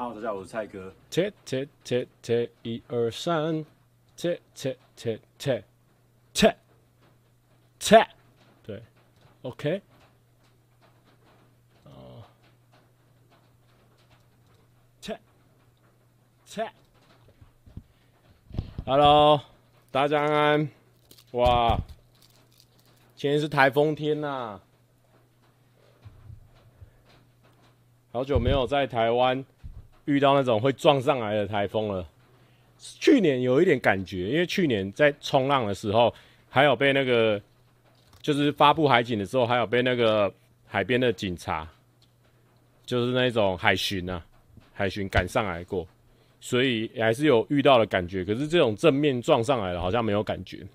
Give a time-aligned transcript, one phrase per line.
[0.00, 0.90] 好大家好，我是蔡哥。
[1.10, 3.62] 切切切切，一二三，
[4.16, 5.62] 切切切切
[6.32, 6.56] 切
[7.78, 8.08] 切，
[8.62, 8.82] 对
[9.42, 9.82] ，OK。
[11.84, 12.22] 哦，
[15.02, 15.20] 切
[16.46, 16.72] 切
[18.86, 19.38] ，Hello，
[19.90, 20.68] 大家安安。
[21.32, 21.78] 哇，
[23.16, 24.58] 今天是台风天呐、
[28.10, 29.44] 好久没有在台湾。
[30.10, 32.06] 遇到那种会撞上来的台风了。
[32.78, 36.12] 去年有一点感觉，因为去年在冲浪的时候，
[36.48, 37.40] 还有被那个
[38.22, 40.32] 就是发布海警的时候，还有被那个
[40.66, 41.68] 海边的警察，
[42.86, 44.24] 就是那种海巡啊，
[44.72, 45.86] 海巡赶上来过，
[46.40, 48.24] 所以还是有遇到的感觉。
[48.24, 50.66] 可是这种正面撞上来了，好像没有感觉。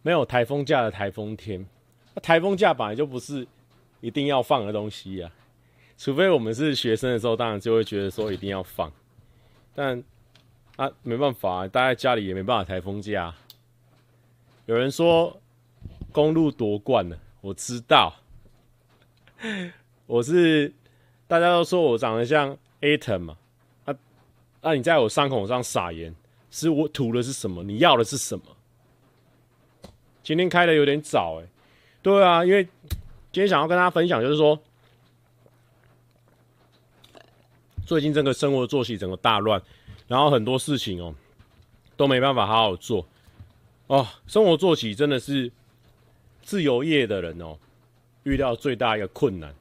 [0.00, 1.64] 没有台风假的台风天，
[2.14, 3.46] 那台风假本来就不是
[4.00, 5.30] 一定要放的东西呀、
[6.02, 8.90] 除非我们是学生的时候，当然就会觉得说一定要放，
[9.72, 10.02] 但
[10.74, 13.32] 啊没办法，待在家里也没办法台风假。
[14.66, 15.40] 有人说
[16.10, 18.12] 公路夺冠了，我知道，
[20.06, 20.72] 我是
[21.28, 23.36] 大家都说我长得像 Aton 嘛，
[23.84, 23.94] 啊
[24.60, 26.12] 啊你在我伤口上撒盐，
[26.50, 27.62] 是我涂的是什么？
[27.62, 28.44] 你要的是什么？
[30.24, 31.46] 今天开的有点早哎，
[32.02, 32.64] 对啊，因为
[33.30, 34.60] 今天想要跟大家分享就是说。
[37.84, 39.60] 最近这个生活作息整个大乱，
[40.06, 41.14] 然后很多事情哦
[41.96, 43.06] 都没办法好好做
[43.88, 44.06] 哦。
[44.26, 45.50] 生活作息真的是
[46.42, 47.58] 自由业的人哦
[48.22, 49.54] 遇到最大一个困难。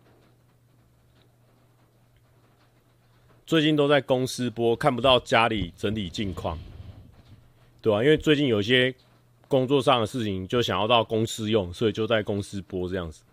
[3.45, 6.57] 最近都在公司播，看不到家里整理近况，
[7.81, 8.01] 对吧？
[8.03, 8.93] 因为最近有些
[9.49, 13.23] 工作上的事情就想要到公司用，所以就在公司播这样子。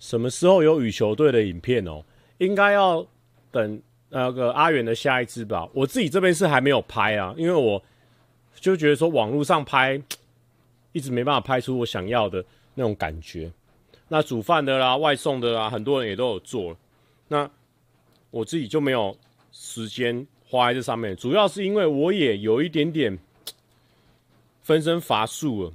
[0.00, 2.02] 什么时候有羽球队的影片哦？
[2.38, 3.06] 应该要。
[3.50, 7.82] 等那个阿元的下一支吧，我自己这边是还没有拍啊，因为我
[8.54, 10.00] 就觉得说网络上拍
[10.92, 12.44] 一直没办法拍出我想要的
[12.74, 13.50] 那种感觉。
[14.08, 16.76] 那煮饭的啦、外送的啦，很多人也都有做，
[17.28, 17.48] 那
[18.30, 19.16] 我自己就没有
[19.52, 21.14] 时间花在这上面。
[21.14, 23.18] 主要是因为我也有一点点
[24.62, 25.72] 分身乏术了，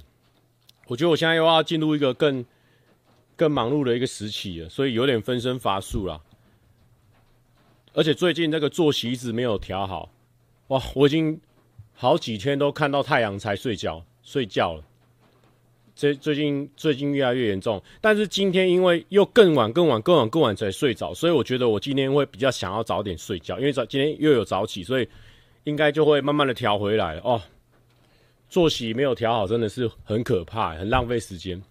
[0.88, 2.44] 我觉得我现在又要进入一个更
[3.36, 6.20] 更忙碌的一个时期了，所以有点分身乏术了。
[7.94, 10.10] 而且最近那个作息一直没有调好，
[10.66, 10.82] 哇！
[10.96, 11.40] 我已经
[11.92, 14.84] 好几天都看到太阳才睡觉，睡觉了。
[15.94, 25.08] 这最近最近越来越严重，但是今天因为又更晚、更晚、更晚、更晚才睡着，所以我觉得我今天会比较想要早点睡觉，因为早今天又有早起，所以
[25.62, 27.40] 应该就会慢慢的调回来哦。
[28.48, 31.62] 作息没有调好，真的是很可怕，很浪费时间。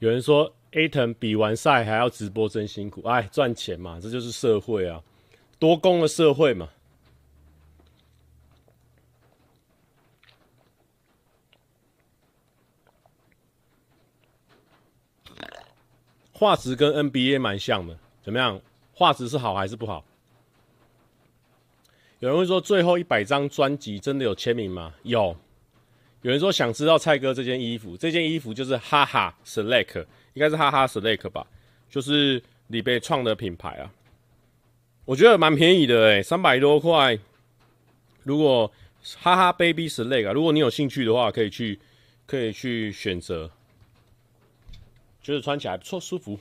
[0.00, 0.54] 有人说。
[0.72, 3.02] Aton 比完赛还要直播，真辛苦！
[3.02, 5.02] 哎，赚钱嘛，这就是社会啊，
[5.58, 6.68] 多工的社会嘛。
[16.32, 18.60] 画质跟 NBA 蛮像的，怎么样？
[18.94, 20.04] 画质是好还是不好？
[22.20, 24.94] 有人会说，最后一百张专辑真的有签名吗？
[25.02, 25.36] 有。
[26.22, 30.06] 有人说想知道蔡哥这件衣服，这件衣服就是哈哈 Select。
[30.40, 31.46] 应该是哈哈 Select 吧，
[31.90, 33.92] 就是李贝创的品牌啊，
[35.04, 37.18] 我觉得蛮便宜的诶、三百多块。
[38.22, 38.72] 如果
[39.18, 41.78] 哈哈 Baby Select 啊，如果你有兴趣的话，可以去
[42.26, 43.50] 可以去选择，
[45.20, 46.40] 就是穿起来不错，舒服。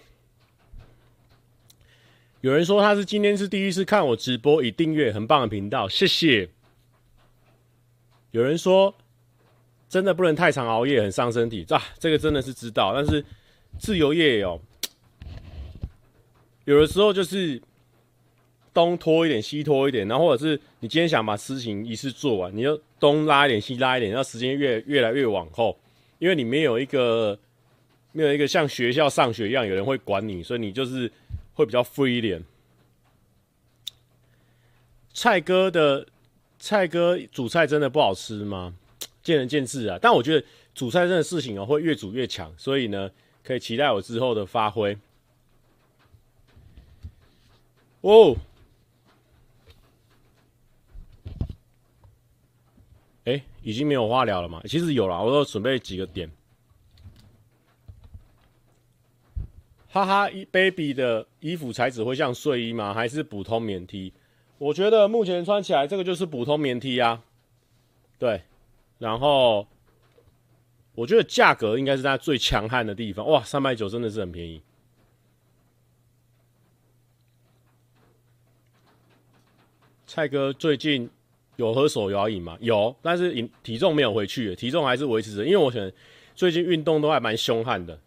[2.40, 6.48] 有人说他是今天是第一次看我直播，已订阅，很棒的频道，谢谢。
[8.32, 8.96] 有人说
[9.90, 13.26] 真的不能太常熬夜，很伤身体，啊，这个真的是知道，但是。
[13.80, 14.60] 自由业哦，
[16.66, 17.60] 有的时候就是
[18.74, 25.80] 东拖一点，西拖一点，然后或者是你今天想把事情一次做完，你就东拉一点，西拉一点，然后时间越越来越往后，
[26.20, 27.40] 因为你没有一个
[28.12, 31.10] 没有一个像学校上学一样有人会管你，所以你就是
[31.54, 32.44] 会比较 free 一点。
[35.14, 36.06] 蔡哥的
[36.60, 38.76] 蔡哥煮菜真的不好吃吗？
[39.24, 40.46] 见仁见智啊，但我觉得
[40.76, 43.10] 煮菜这件事情哦，会越煮越强，所以呢。
[43.50, 44.96] 可以期待我之后的发挥。
[48.02, 48.36] 哦，
[53.26, 54.62] 哎，已经没有话聊了吗？
[54.66, 56.30] 其实有了，我都准备几个点。
[59.88, 62.94] 哈哈，baby 的衣服材质会像睡衣吗？
[62.94, 64.14] 还是普通棉 T？
[64.60, 67.24] 我觉得目前穿起来这个就是普通棉 T 啊。
[68.20, 68.44] 对，
[69.00, 69.66] 然后。
[71.00, 73.26] 我觉得价格应该是大最强悍的地方。
[73.26, 74.62] 哇三百九真的是很便宜。
[80.06, 81.10] 蔡哥最近
[81.56, 82.58] 有喝手摇饮吗？
[82.60, 85.90] 有但是饮体重没有回去体重还是维持着因为我想
[86.36, 87.98] 最近运动都还蛮凶悍的。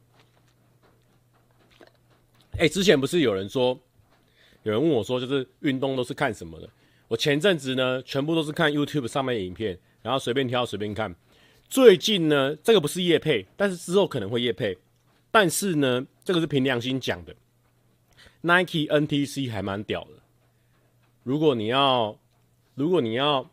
[2.58, 3.78] 哎之前不是有人说
[4.64, 6.68] 有人问我说就是运动都是看什么的？
[7.08, 11.14] 我前阵子呢全部都是看 youtube 上面的影片然后随便挑随便看。
[11.72, 14.76] 最近呢，这个不是业配，但是之后可能会业配。
[15.30, 17.34] 但是呢，这个是凭良心讲的
[18.42, 20.10] ，Nike NTC 还蛮屌的。
[21.22, 22.18] 如果你要，
[22.74, 23.50] 如果你要，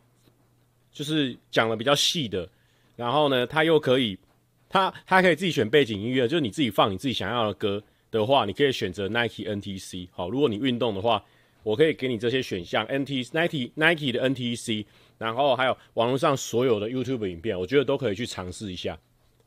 [0.92, 2.50] 就是讲的比较细的，
[2.98, 4.20] 然后呢，它又可以，
[4.68, 7.82] 它它可以自己选背景音乐，就是你自己放你自己想要的歌
[8.12, 10.10] 的话，你可以选择 Nike NTC。
[10.12, 11.24] 好，如果你运动的话，
[11.64, 14.86] 我可以给你这些选项，NT Nike Nike 的 NTC。
[15.20, 18.98] 然后还有网络上所有的 YouTube 影片，我觉得都可以去尝试一下，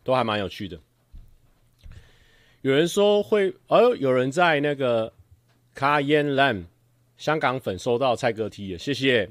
[0.05, 0.79] 都还蛮有趣的。
[2.61, 5.13] 有人说会，哦，有人在那个
[5.75, 6.67] 卡宴 Lam
[7.17, 9.31] 香港粉收到蔡哥 T 的，谢谢。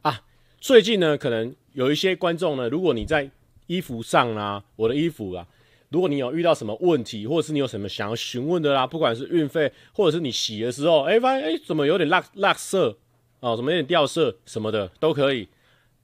[0.00, 0.22] 啊，
[0.58, 3.30] 最近呢，可能有一些观众呢，如果你在
[3.66, 5.46] 衣服上啊，我的衣服啊，
[5.90, 12.96] 如果你有遇到什么问题，或者是你有什么想要询问的啦，不管是运费，或者是你洗的时候，哎，发现哎，怎么有点落落色？
[13.42, 15.48] 哦，什么有点掉色什么的都可以，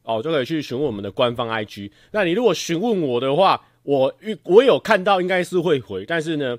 [0.02, 1.88] 哦，就可以去询问我们的官方 IG。
[2.10, 4.12] 那你如果询问我的话，我
[4.42, 6.58] 我有看到，应该是会回，但是呢，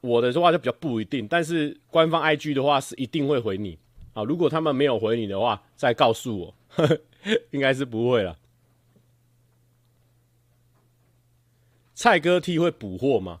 [0.00, 1.28] 我的话就比较不一定。
[1.28, 3.78] 但是官方 IG 的话是一定会回你。
[4.12, 6.98] 啊，如果他们没有回你的话，再告诉我，呵呵，
[7.52, 8.36] 应该是不会了。
[11.94, 13.40] 蔡哥 T 会补货吗？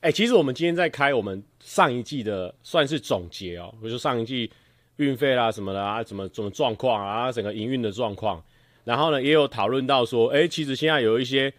[0.00, 4.52] 哎、其实我们今天在开我们上一季的算是总结哦，比如说上一季。
[4.96, 8.42] 运费啦什么的啊，怎么怎么状况啊，整个营运的状况，
[8.84, 11.52] 然后呢也有讨论到说，哎，其实现在有一些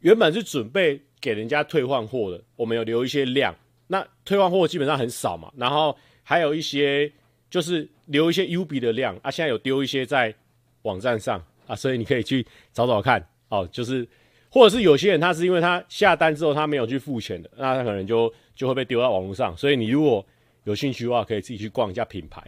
[0.00, 3.54] 原本是准备给人家退换货的，我们有留一些量，
[3.88, 7.12] 那退换货基本上很少嘛，然后还有一些
[7.50, 10.34] 就是留一些 UB 的量啊，现在有丢一些在
[10.82, 14.08] 网站上啊，所以你可以去找找看哦，就是
[14.48, 20.24] 或者是有些人他是因为他下单之后他没有去付钱的，那他可能就就会被丢到网络上，所以你如果
[20.64, 22.42] 有兴趣的话，可以自己去逛一下品牌。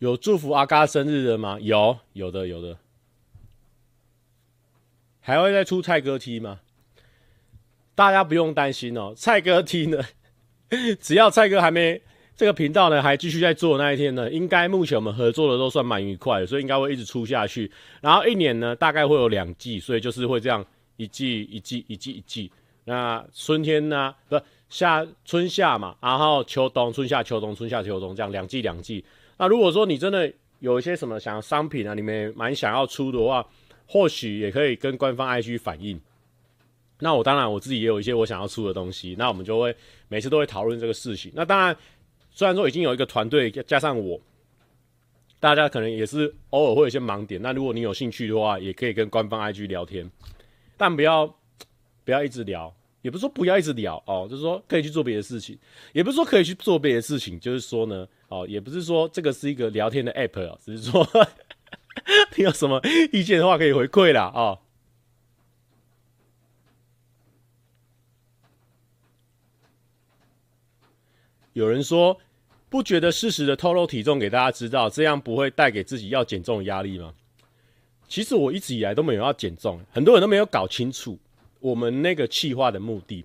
[0.00, 1.58] 有祝福阿嘎生日的吗？
[1.60, 2.78] 有，有的，有的。
[5.20, 6.60] 还会再出蔡哥 T 吗？
[7.94, 9.12] 大家不用担心哦。
[9.14, 10.02] 蔡哥 T 呢，
[10.98, 12.00] 只要蔡哥还没
[12.34, 17.70] 这个频道呢还继续在做那一天呢，应该目前我们合作的都算蛮愉快的，所以应该会一直出下去。
[18.00, 20.64] 然后一年呢，大概会有两季，所以就是会这样
[20.96, 22.50] 一季一季一季一季。
[22.86, 29.04] 那春天呢，不夏春夏嘛，然后秋冬春夏秋冬春夏秋冬这样两季两季。
[29.40, 33.42] 那如果说你真的有一些什么想要商品啊，你们蛮想要出的话，
[33.86, 35.98] 或许也可以跟官方 IG 反映。
[36.98, 39.74] 那我当然我自己也有一些我想要出的东西，那我们就会
[40.08, 41.32] 每次都会讨论这个事情。
[41.34, 41.74] 那当然，
[42.30, 44.20] 虽然说已经有一个团队加上我，
[45.40, 47.40] 大家可能也是偶尔会有一些盲点。
[47.40, 50.10] 那如果你有兴趣的话，也可以跟官方 IG 聊天，
[50.76, 51.26] 但不要
[52.04, 52.70] 不要一直聊。
[53.00, 55.58] 也不是说不要一直聊哦，就是说可以去做别的事情，
[55.94, 61.06] 也不是说可以去做别的事情，就是说呢，哦，也不是说这个是一个聊天的 app 哦，只是说
[62.36, 62.80] 你有什么
[63.12, 64.58] 意见的话可以回馈啦哦。
[71.52, 72.16] 有人说
[72.68, 77.12] 不觉得适时的透露体重给大家知道，这样不会带给自己要减重的压力吗？
[78.08, 81.18] 其实我一直以来都没有要减重，很多人都没有搞清楚。
[81.58, 83.24] 我们那个气化的目的，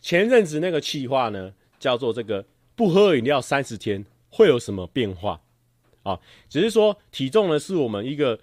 [0.00, 5.40] 前阵子那个气化呢，叫做这个不喝饮料三十天会有什么变化？
[6.02, 8.36] 啊，只是说体重呢是我们一个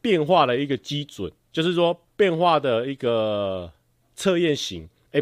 [0.00, 3.72] 变化的一个基准，就是说变化的一个
[4.14, 5.20] 测验型，哎，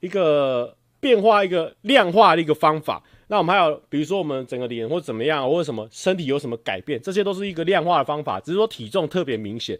[0.00, 3.02] 一个变化一个量化的一个方法。
[3.28, 9.78] 那我们还有比如说我们整个脸或怎么样，或者什么身体有什么改变，这些都是一个量化的方法，只是说体重特别明显。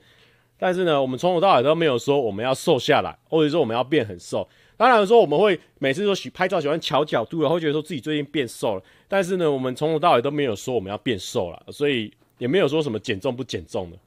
[0.58, 4.48] 但是呢，我们从头到尾都没有说我们要瘦下来，或者说我们要变很瘦。
[4.76, 8.82] 当然说我们会每次都喜拍照喜欢调角度，然后觉得说自己最近变瘦了。
[9.08, 13.98] 但是呢，我们从头到尾都没有说我们要变瘦了，所以也没有说什么减重不减重的，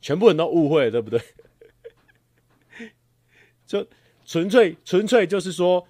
[0.00, 1.20] 全部人都误会了，对不对？
[3.66, 3.86] 就
[4.24, 5.86] 纯粹纯粹就是说，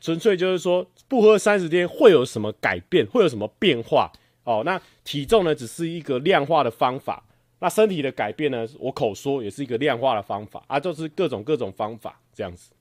[0.00, 4.12] 纯粹就是说不喝三十天会有什么改变，会有什么变化？
[4.44, 7.24] 哦，那体重呢，只是一个量化的方法。
[7.62, 8.66] 那身体的改变呢？
[8.78, 12.72] 我口说也是一个量化的方法啊，就是各种各种方法这样子。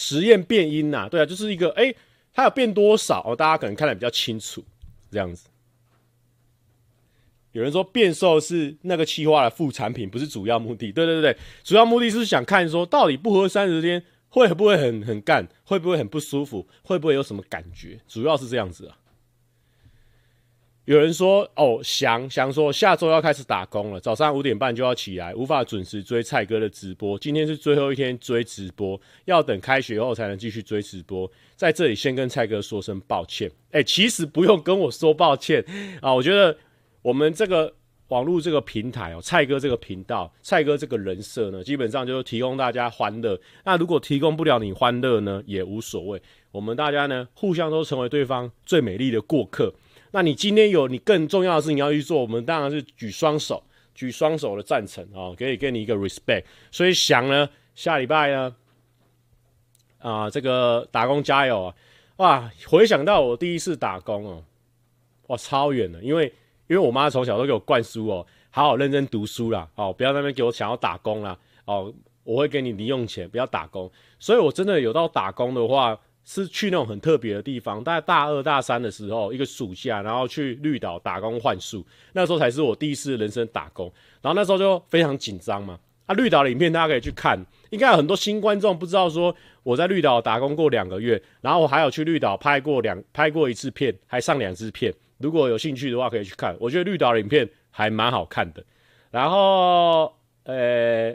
[0.00, 1.92] 实验变音呐、啊，对啊，就是一个哎、
[2.32, 3.34] 它有变多少哦？
[3.34, 4.64] 大家可能看得比较清楚，
[5.10, 5.48] 这样子。
[7.50, 10.92] 有人说变瘦是那个气化的副产品，不是主要目的。
[10.92, 15.44] 对对对对，主要目的是想看说到底不喝三十天会不会很很干？
[15.64, 16.64] 会不会很不舒服？
[16.84, 17.98] 会不会有什么感觉？
[18.06, 18.96] 主要是这样子啊。
[20.88, 27.18] 有人说哦，翔翔说下周要开始打工了，早上五点半就要起来，无法准时追蔡哥的直播。
[27.18, 31.30] 今天是最后一天追直播，要等开学后才能继续追直播。
[31.56, 33.50] 在这里先跟蔡哥说声抱歉。
[33.70, 35.62] 哎、其实不用跟我说抱歉
[36.00, 36.56] 啊，我觉得
[37.02, 37.74] 我们这个。
[38.08, 43.38] 网络这个平台哦，蔡哥这个频道，蔡哥这个人设呢，基本上就是提供大家欢乐。
[43.66, 46.22] 那如果提供不了你欢乐呢，也无所谓。
[46.50, 49.74] 我们大家呢，互相都成为对方最美丽的过客。
[50.10, 53.62] 那你今天有你更重要的事情要去做，我们当然是举双手，
[53.94, 56.44] 举双手的赞成啊，可以给你一个 respect。
[56.70, 58.56] 所以想呢，下礼拜呢，
[59.98, 61.74] 啊，这个打工加油啊！
[62.16, 64.44] 哇，回想到我第一次打工哦，
[65.28, 66.32] 哇，超远的，因为。
[66.70, 71.34] 因为我妈从小都给我灌输哦，好好认真读书啦，哦，不要在那边给我想要打工啦，
[71.64, 71.90] 哦，
[72.24, 73.90] 我会给你零用钱，不要打工。
[74.18, 75.98] 所以我真的有到打工的话，
[76.30, 81.82] 是去那种很特别的地方，大概大二大三的时候，一个暑假，然后去绿岛打工换宿，
[82.12, 83.90] 那时候才是我第一次人生打工。
[84.20, 85.80] 然后那时候就非常紧张嘛。
[86.04, 94.92] 啊，绿岛的影片大家可以去看，应该有很多新观众不知道说我在绿岛打工过两个月，然后我还有去绿岛拍过两拍过一次片，还上两支片。
[95.16, 96.54] 如果有兴趣的话，可以去看。
[96.60, 98.62] 我觉得绿岛的影片还蛮好看的。
[99.10, 101.10] 然后，呃、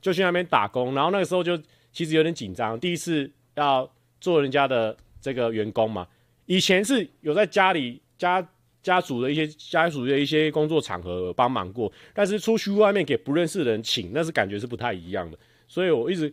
[0.00, 0.92] 就去那边打工。
[0.92, 1.56] 然后那个时候就
[1.92, 3.88] 其实有点紧张，第一次要
[4.24, 6.08] 做人家的这个员工嘛。
[6.46, 8.48] 以前是有在家里家
[8.82, 15.38] 家族的一些家族的一些工作场合帮忙过，但是出去外面给不认识的人请，那是感觉是不太一样的。
[15.68, 16.32] 所以我一直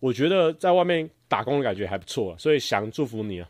[0.00, 3.48] 我觉得在外面打工的感觉还不错，所以想祝福你啊。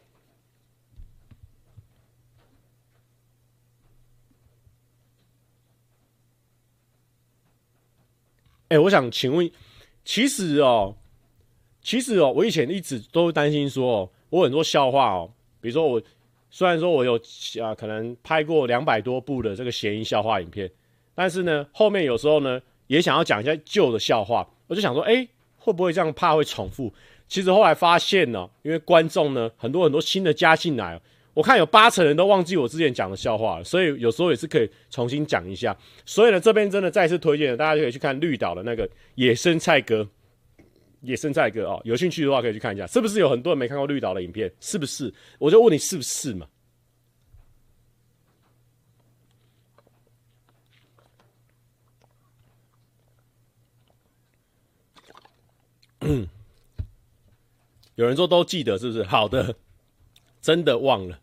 [8.69, 9.50] 哎、我想请问，
[10.05, 10.95] 其实哦，
[11.88, 16.02] 其实哦，我以前一直都担心说，哦，我很多笑话哦，比如说我
[16.50, 17.18] 虽然说我有
[17.62, 20.71] 啊，可能拍过两百多部的这个谐音笑话影片，
[21.14, 25.26] 但是呢，后面有时候呢，也想要讲一下旧的笑话，我就想说，哎、
[25.57, 26.92] 会不会这样怕会重复？
[27.26, 31.00] 其实后来发现呢，因为观众呢，很多很多新的加进来。
[31.33, 35.75] 我看有八成人都忘记我之前讲的笑话了，所以有时候也是可以重新讲一下。
[36.04, 40.07] 所以呢，这边真的再次推荐，大家就可以去看绿岛的那个野生菜哥，
[41.02, 44.52] 野生菜哥哦，有兴趣的话可以去看一下，是不是有很多人没看过绿岛的影片？
[44.61, 45.12] 是不是？
[45.38, 46.47] 我就问你是不是嘛？
[57.97, 59.02] 有人说都记得，是不是？
[59.02, 59.55] 好的，
[60.40, 61.21] 真的忘了。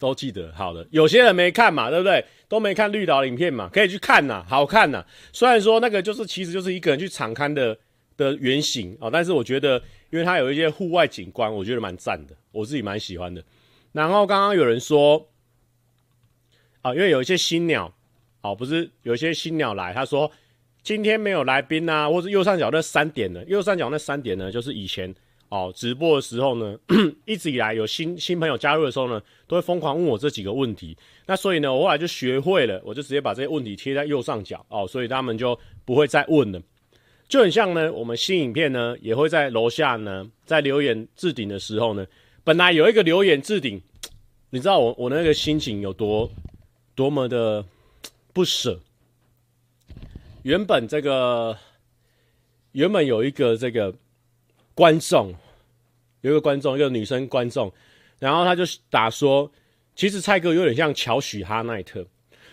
[0.00, 0.84] 都记得，好的。
[0.90, 2.24] 有些人没看嘛，对不对？
[2.48, 5.04] 都没看绿岛影片嘛，可以去看呐，好看呐。
[5.32, 7.78] 虽然说那个就是其实就是一个人去场勘的
[8.16, 13.44] 的原型啊，但是我觉得，因为它有一些户外景观，我觉得蛮赞的，我自己蛮喜欢的。
[13.92, 15.28] 然后刚刚有人说
[16.80, 17.94] 啊，因为有一些新鸟，
[18.40, 20.32] 哦，不是有一些新鸟来，他说
[20.82, 23.44] 今天没有来宾啊，或者右上角那三点呢？
[23.46, 25.14] 右上角那三点呢，就是以前。
[25.50, 26.78] 哦，直播的时候呢，
[27.26, 30.96] 一直以来有新新朋友加入的时候呢，都会疯狂问我这几个问题。
[31.26, 36.62] 那所以呢，我后来就学会了，我就直接把这些问题贴在右上角哦，所以他们就不会再问了。
[37.28, 42.06] 就很像呢，我们新影片呢，也会在楼下呢，在留言置顶的时候呢，
[42.44, 43.82] 本来有一个留言置顶，
[44.50, 46.30] 你知道我我那个心情有多
[46.94, 47.64] 多么的
[48.32, 48.78] 不舍。
[50.44, 51.58] 原本这个
[52.70, 53.92] 原本有一个这个。
[54.74, 55.34] 观众
[56.20, 57.72] 有一个观众，一个女生观众，
[58.18, 59.50] 然后他就打说，
[59.94, 62.06] 其实蔡哥有点像乔许哈奈特。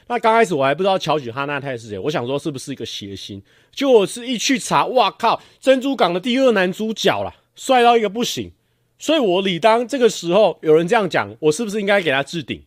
[0.10, 3.42] 那刚开始我还不知道乔许哈奈特是谁，我想说是不是一个谐星？
[3.72, 8.52] 结果我是一去查，哇靠，珍珠港的第二男主角啦，帅到一个不行。
[8.98, 12.64] 所以我理当这个时候有人这样讲，我是不是应该给他置顶？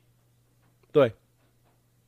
[0.93, 1.13] 对，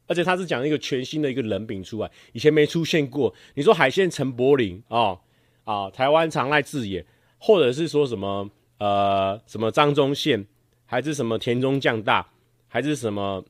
[0.06, 3.34] 而且他是讲一个全新的一个人品出来，以前没出现过。
[3.54, 5.18] 你说海线陈柏霖啊
[5.64, 7.04] 啊，台湾长濑智也。
[7.44, 10.46] 或者是说什么呃什么张忠宪，
[10.86, 12.24] 还是什么田中将大，
[12.68, 13.44] 还是什么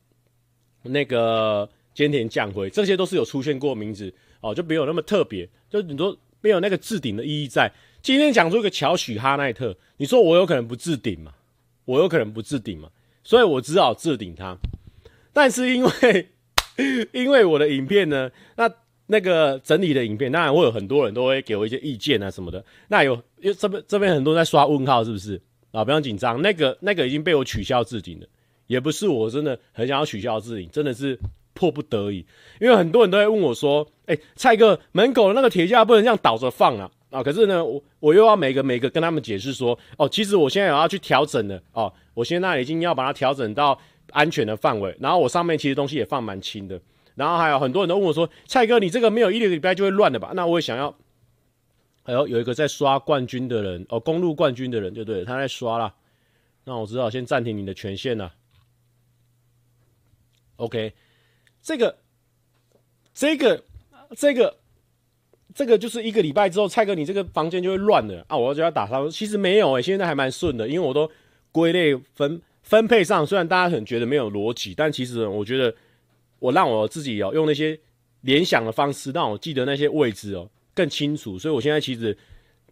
[0.85, 7.71] 那个菅田将晖，这些都是有出现过名字哦，就没有那么特别，就你说没有那个置顶的意义在。
[8.01, 11.35] 今天讲出一个乔许哈奈特，你说我有可能不置顶吗？
[11.85, 12.89] 我有可能不置顶吗？
[13.23, 14.57] 所以我只好置顶他。
[15.35, 16.31] 但是因为
[17.13, 18.73] 因为我的影片呢，那。
[19.13, 22.65] 那个整理的影片，当然会有很多人都会给我一些意见啊什么的。
[22.89, 25.39] 那有，因为这边这边很多人在刷问号，是不是
[25.71, 25.85] 啊？
[25.85, 28.27] 不要紧张，那个那个已经被我取消置顶了，
[28.69, 31.19] 也不是我真的很想要取消置顶，真的是
[31.53, 32.25] 迫不得已，
[32.59, 43.79] 因为很多人都会问我说：“哎、蔡哥，门口的那个铁架不能这样倒着放啊！”啊，可是呢，我我又要每个每个跟他们解释说：“哦，其实我现在有要去调整的哦，我现在已经要把它调整到
[44.13, 46.81] 安全的范围，然后我上面其实东西也放蛮轻的，
[47.23, 50.93] 然后还有很多人都问我说：‘蔡哥，你这个没有一个礼拜就会乱的吧？’那我也想要，
[52.03, 55.95] 哎有，有一个在刷冠军的人哦，公路冠军的人就对，他在刷啦。
[56.65, 58.33] 那我只好先暂停你的权限了。
[60.57, 60.95] OK。”
[61.63, 61.97] 这个，
[63.15, 63.65] 这个，
[64.17, 64.57] 这个，
[65.55, 68.37] 这个就是一个礼拜之后，蔡哥，你这个房间就会乱了啊！
[68.37, 71.09] 我就要打他，其实没有诶、欸，现在还蛮顺的，因为我都
[71.53, 75.73] 归类分分配上，虽然大家很觉得没有逻辑，但其实我觉得
[76.43, 77.79] 我让我自己哦用那些
[78.23, 82.17] 联想的方式，让我记得那些位置哦更清楚，所以我现在其实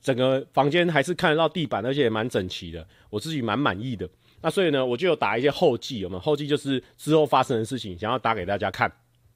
[0.02, 4.08] 整个房间还是看得到地板，而且也蛮整齐的，我自己蛮满意的。
[4.42, 6.20] 那所以呢，我就有打一些后记，有没有？
[6.20, 8.90] 后记就是之后发生的事情，想要打给大家看，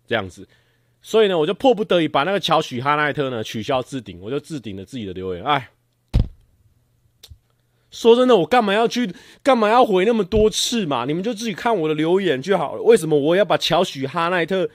[0.06, 0.44] 这样子。
[1.00, 5.44] 所以呢，我就迫不得已把那个乔许哈奈特呢取消置顶，我就置顶了自己的留言。
[5.44, 5.70] 哎，
[7.94, 11.04] 说真的，我干嘛要去，干嘛要回那么多次嘛？
[11.04, 12.82] 你们就自己看我的留言就好了。
[12.82, 14.68] 为什么我要把乔许哈奈特？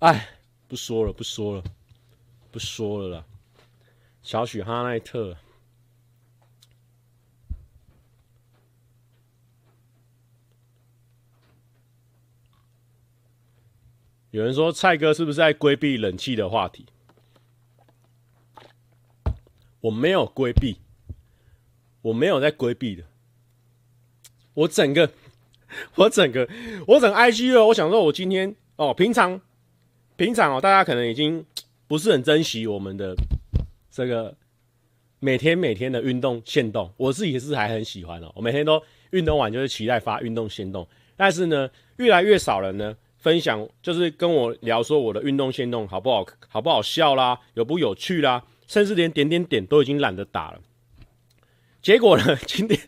[0.00, 0.28] 哎，
[0.68, 1.64] 不说了，不说了，
[2.52, 3.24] 不说了啦。
[4.22, 5.34] 乔许哈奈特。
[14.30, 16.84] 有人说蔡哥是不是在规避冷气的话题？
[19.80, 20.76] 我没有规避，
[22.08, 23.04] 我没有在规避的。
[24.54, 25.10] 我整个，
[25.96, 26.48] 我整个，
[26.86, 29.40] 我整个 IG 哦，我想说，我今天哦，平常
[30.16, 31.44] 平常哦，大家可能已经
[31.86, 33.14] 不是很珍惜我们的
[33.90, 34.34] 这个
[35.20, 38.32] 每天每天的运动限动，我自己是还很喜欢哦。
[38.34, 42.96] 我每天都运动完就是期待发运动限动，但是呢，越来越少人呢。
[43.20, 50.60] 分享就是跟我聊说我的运动限动好不好，好不好笑啦，有不有趣啦，甚至连点点点都已经懒得打了。
[51.88, 52.78] 结果呢，今天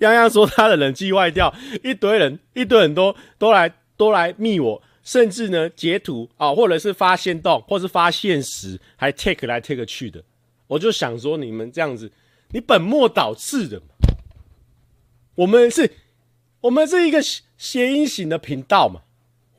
[0.00, 1.54] 泱泱说他的冷气坏掉，
[1.84, 10.24] 一堆人一堆人都都来都来密我，甚至呢截图啊、或者是发现动，或是发现时，还 take 来 take 去的。
[10.66, 12.10] 我就想说，你们这样子，
[12.50, 13.80] 你本末倒置的。
[15.36, 15.88] 我们是，
[16.62, 17.22] 我们是一个
[17.56, 19.02] 谐音型的频道嘛。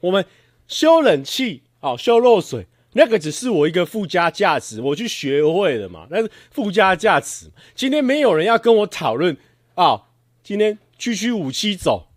[0.02, 0.26] 我们
[0.68, 7.52] 修冷气哦，修漏水，那个只是我一个附加价值，我去学会了嘛，那是附加价值。
[7.76, 9.36] 今天没有人要跟我讨论
[9.74, 10.04] 啊，
[10.42, 12.08] 今天区区五七走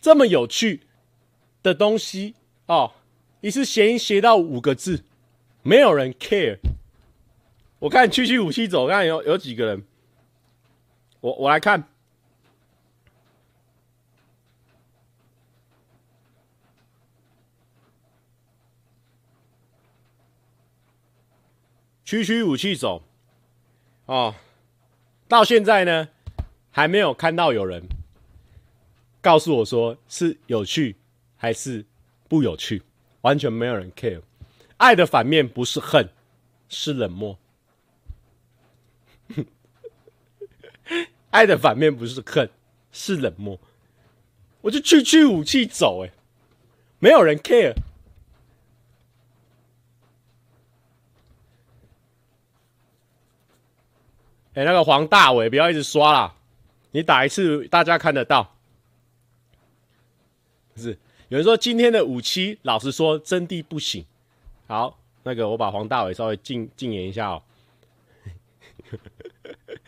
[0.00, 0.80] 这么有趣
[1.62, 2.34] 的东西
[2.64, 2.92] 哦，
[3.42, 5.04] 一次谐音谐到五个字，
[5.62, 6.56] 没有人 care。
[7.80, 9.84] 我看区区五七走，看有有几个人，
[11.20, 11.88] 我我来看。
[22.14, 23.02] 区区武器走，
[24.06, 24.36] 哦，
[25.26, 26.08] 到现在呢，
[26.70, 27.82] 还没有看到有人
[29.20, 30.94] 告诉我说是有趣
[31.36, 31.84] 还是
[32.28, 32.80] 不有趣，
[33.22, 34.22] 完全没有人 care。
[34.76, 36.08] 爱的反面不是恨，
[36.68, 37.36] 是冷漠。
[41.30, 42.48] 爱的反面不是恨，
[42.92, 43.58] 是冷漠。
[44.60, 46.12] 我就区区武器走，哎，
[47.00, 47.74] 没有人 care。
[54.54, 56.34] 哎、那个黄大伟，不要一直刷啦！
[56.92, 58.54] 你打一次，大家看得到。
[60.72, 60.96] 不是，
[61.28, 64.06] 有人说今天的五七，老实说真的不行。
[64.68, 67.42] 好，那个我把黄大伟稍微禁禁言一下哦。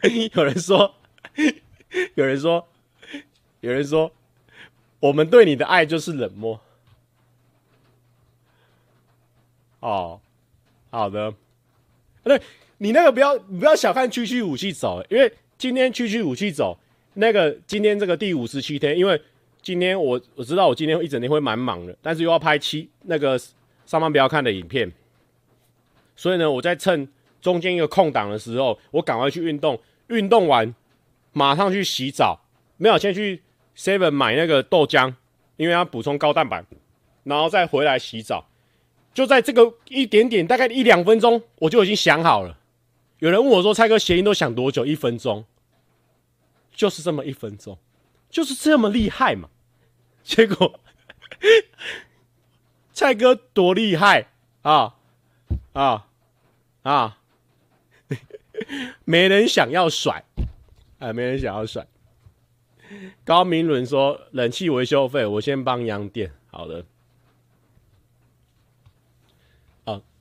[0.34, 0.94] 有人说，
[2.16, 2.66] 有人说，
[3.60, 4.10] 有人说，
[4.98, 6.60] 我们对你的爱就是冷漠。
[9.78, 10.20] 哦，
[10.90, 11.32] 好的，
[12.24, 12.42] 对。
[12.78, 16.78] 你那个不要，不要小看区区武器走，因为今天区区武器走，
[17.14, 19.20] 那个今天这个第五十七天，因为
[19.62, 23.40] 今天我我知道我今天一整天会蛮忙的，但是又要拍七那个
[23.86, 24.92] 上班不要看的影片，
[26.14, 27.08] 所以呢，我在趁
[27.40, 30.74] 中间一个空档的时候，我赶快去运动，运动完
[31.32, 32.38] 马上去洗澡，
[32.76, 33.40] 没有先去
[33.76, 35.14] Seven 买那个豆浆，
[35.56, 36.62] 因为要补充高蛋白，
[37.24, 38.46] 然后再回来洗澡，
[39.14, 42.58] 就在这个一点点大概一两分钟，我就已经想好了。
[43.18, 44.84] 有人问我说：“蔡哥，谐音都想多久？
[44.84, 45.44] 一分钟，
[46.72, 47.78] 就是这么一分钟，
[48.28, 49.48] 就是这么厉害嘛？”
[50.22, 50.80] 结果，
[52.92, 54.28] 蔡哥多厉害
[54.62, 54.96] 啊
[55.72, 56.08] 啊
[56.82, 57.18] 啊！
[59.04, 60.24] 没人想要甩，
[60.98, 61.86] 哎，没人想要甩。
[63.24, 66.84] 高明伦说：“冷气维修费，我先帮杨店。”好的。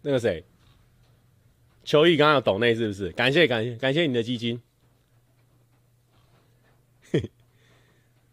[0.08, 0.46] 那个谁，
[1.86, 3.10] 秋意刚刚有抖内是不是？
[3.12, 4.60] 感谢感谢感谢你的基金。
[7.12, 7.20] 嘿，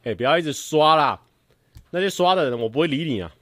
[0.04, 1.22] 哎、欸，不要一直刷啦，
[1.90, 3.32] 那些刷的人我不会理你啊。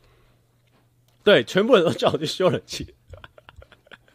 [1.22, 2.94] 对，全部人都叫我去修冷气。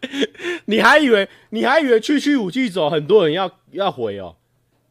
[0.65, 4.35] 你还以为你还以为区区五 G 走，很多人要要回哦，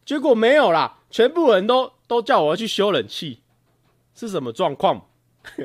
[0.05, 3.43] 结果没有啦，全部人都都叫我要去修冷气，
[4.15, 5.09] 是什么状况？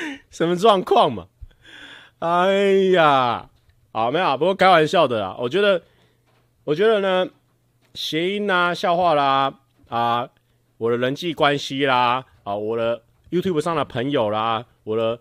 [0.30, 1.26] 什么状况嘛？
[2.18, 3.50] 哎呀，
[3.92, 5.36] 好没有，不过开玩笑的啦。
[5.38, 5.82] 我觉得，
[6.64, 7.30] 我觉得呢，
[7.94, 9.52] 谐音啦、笑话啦，
[9.88, 10.28] 啊，
[10.78, 15.18] 我的人际关系啦，啊，我的 YouTube 上的朋友啦，我的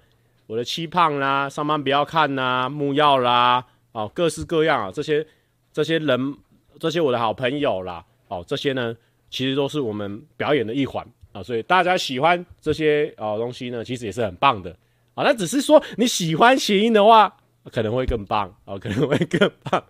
[0.47, 5.27] 我的期盼啦，上班不要看呐，木要啦，哦，各式各样啊，这些
[5.73, 6.37] 这些人，
[6.79, 8.95] 这些我的好朋友啦，哦，这些呢，
[9.29, 11.05] 其实都是我们表演的一环。
[11.35, 14.71] 啊，所以大家喜欢这些啊东西呢，其实也是很棒的
[15.15, 15.25] 啊。
[15.25, 17.35] 那只是说你喜欢谐音的话，
[17.73, 19.83] 可能会更棒啊，可能会更棒。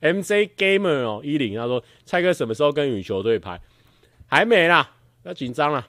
[0.00, 3.60] MC Gamer 哦，一零他说，蔡哥什么时候跟羽球队拍？
[4.26, 4.90] 还没啦，
[5.24, 5.86] 要紧张啦。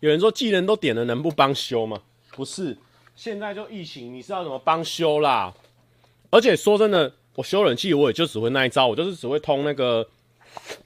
[0.00, 2.00] 有人说技能都点了，能不帮修吗？
[2.30, 2.78] 不是。
[3.26, 5.52] 现在就疫情，你是要怎么帮修啦？
[6.30, 10.08] 而且说真的，我修冷气我也就只会那一招，我就是只会通那个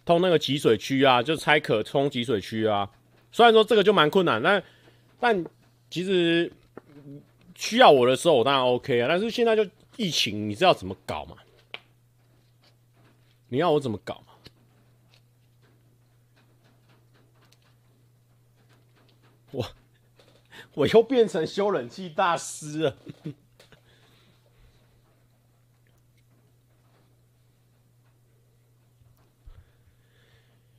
[0.06, 2.88] 通那个集水区啊，就拆可通集水区啊。
[3.30, 4.64] 虽然说这个就蛮困难，但
[5.20, 5.44] 但
[5.90, 6.50] 其实
[7.56, 9.06] 需要我的时候，我当然 OK 啊。
[9.06, 9.62] 但是现在就
[9.98, 11.36] 疫情，你知道怎么搞吗？
[13.48, 14.24] 你要我怎么搞？
[19.50, 19.62] 我。
[20.74, 22.96] 我又变成修冷气大师了，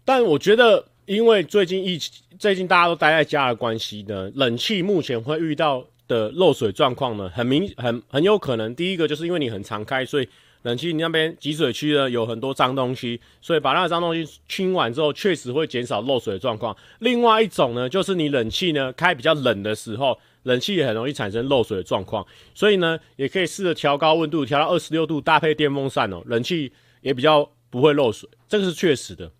[0.05, 10.27] 但我觉得，因为最近疫情，最近大家都待在家的关系呢，冷气目前会遇到的漏水状况呢，很明很很有可能，第一个就是因为你很常开，所以。
[10.63, 16.75] 冷气你那边集水区呢，有很多脏东西，所以把那个脏东西清完之后，确实会减少漏水的状况。
[16.99, 22.23] 另外一种呢，就是你冷气呢开比较冷的时候，冷气也很容易产生漏水的状况。
[22.53, 26.71] 所以呢，也可以试着调高温度，调到二十六度，搭配电风扇哦，冷气
[27.01, 28.29] 也比较不会漏水。
[28.47, 29.31] 这个是确实的，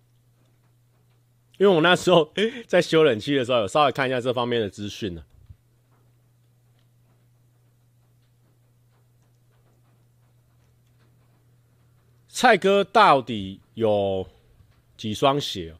[1.58, 2.32] 因为我那时候
[2.66, 5.22] 在修冷气的时候，有稍微看一下这方面的资讯呢。
[12.34, 14.26] 蔡哥到底有
[14.96, 15.74] 几双鞋？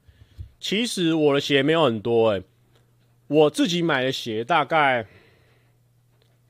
[0.61, 2.43] 其实我的鞋没有很多诶，
[3.27, 5.07] 我自己买的鞋大概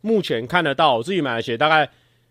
[0.01, 1.88] 目前看得到，我自己买的鞋大概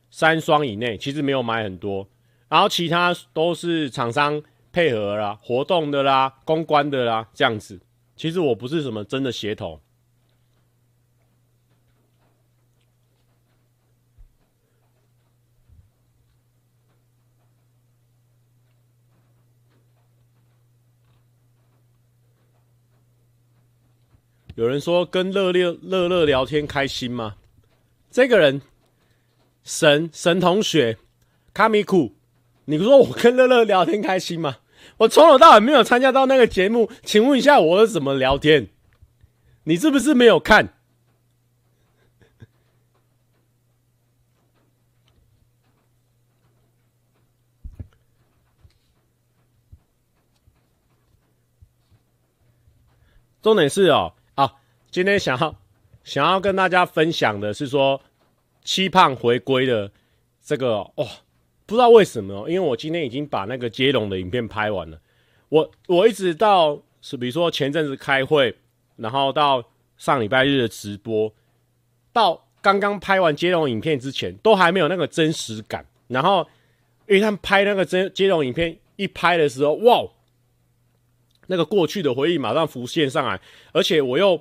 [0.10, 2.06] 三双以内，其实没有买很多。
[2.50, 7.80] 然后其他都是厂商配合啦、活动的啦、公关的啦这样子。
[8.18, 9.80] 其实我不是什么真的鞋头。
[24.56, 27.36] 有人说跟乐乐乐乐聊天开心吗？
[28.12, 28.62] 这个人
[29.64, 30.98] 神神同学
[31.54, 32.14] 卡米库，
[32.66, 34.58] 你说我跟乐乐聊天开心吗？
[34.98, 38.68] 我从头到尾没有参加到那个节目，请问一下我是怎么聊天？
[39.64, 40.74] 你是不是没有看？
[53.42, 54.14] 重点是哦。
[54.92, 55.56] 今天想要
[56.04, 58.02] 想要跟大家分享的是说，
[58.62, 59.90] 七胖回归的
[60.44, 61.08] 这个哦，
[61.66, 65.00] 不知道为什么，因为我今天已经把那个接龙的影片拍完了，
[65.48, 68.54] 我我一直到是比如说前阵子开会，
[68.98, 69.64] 然后到
[69.98, 71.34] 上礼拜日的直播，
[72.12, 75.86] 到刚刚拍完接龙影片之前，都还没有那个真实感。
[76.10, 76.46] 然后
[77.08, 80.04] 因为他们拍那个真接龙影片一拍的时候，哇，
[81.48, 83.40] 那个过去的回忆马上浮现上来，
[83.72, 84.38] 而且我又。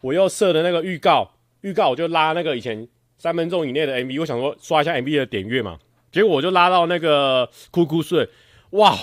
[0.00, 1.30] 我又设的那个预告，
[1.62, 2.86] 预告我就拉那个以前
[3.18, 5.78] 三分钟以内的 MV，我想说刷一下 MV 的点阅嘛，
[6.12, 8.28] 结果我就拉到那个哭哭睡，
[8.70, 8.96] 哇！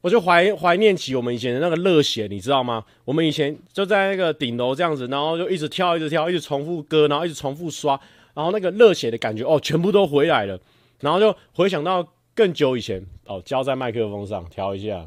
[0.00, 2.84] 我就怀怀念起我们以前的那个热血，你知道吗？
[3.04, 8.00] 我们以前就在那个顶楼这样子，然后就一直跳，一直跳，一直重复歌，然后一直重复刷，
[8.34, 10.58] 然后那个热血的感觉哦，全部都回来了，
[10.98, 15.06] 然后就回想到更久以前哦，交在麦克风上调一下。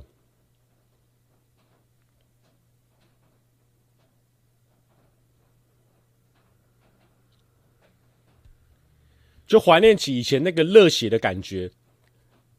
[9.46, 11.70] 就怀念起以前那个热血的感觉。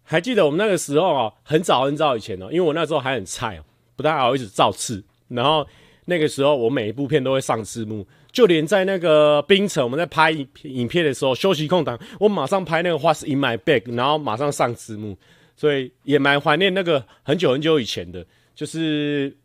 [0.03, 3.65] 还记得我们那个时候啊，很早很早以前哦，因为我那时候还很菜哦，
[3.97, 5.03] 不太好意思造次。
[5.29, 5.67] 然后
[6.05, 10.31] 那个时候我每一部片都会上字幕，就连在那个冰城我们在拍
[10.63, 15.19] 影片的时候，休息空档我马上拍那个话是 in my bag，然后马上上字幕，
[15.57, 19.37] 所以也蛮怀念那个很久很久以前的，就是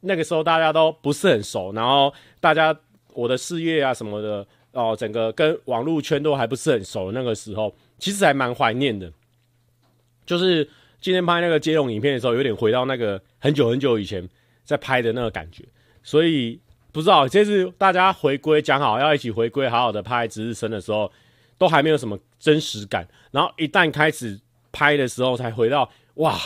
[0.00, 2.74] 那个时候大家都不是很熟，然后大家
[3.12, 4.46] 我的事业啊什么的
[4.76, 9.10] 哦，整个跟网络圈都还不是很熟，那个时候其实还蛮怀念的。
[10.26, 10.68] 就是
[11.00, 14.28] 今天拍那个接龙影片的时候，有点回到那个很久很久以前
[14.64, 15.64] 在拍的那个感觉，
[16.02, 16.60] 所以
[16.92, 21.10] 不知道这次大家回归讲好要一起回归，好好的拍值日生的时候，
[21.56, 24.38] 都还没有什么真实感，然后一旦开始
[24.72, 26.38] 拍的时候，才回到哇，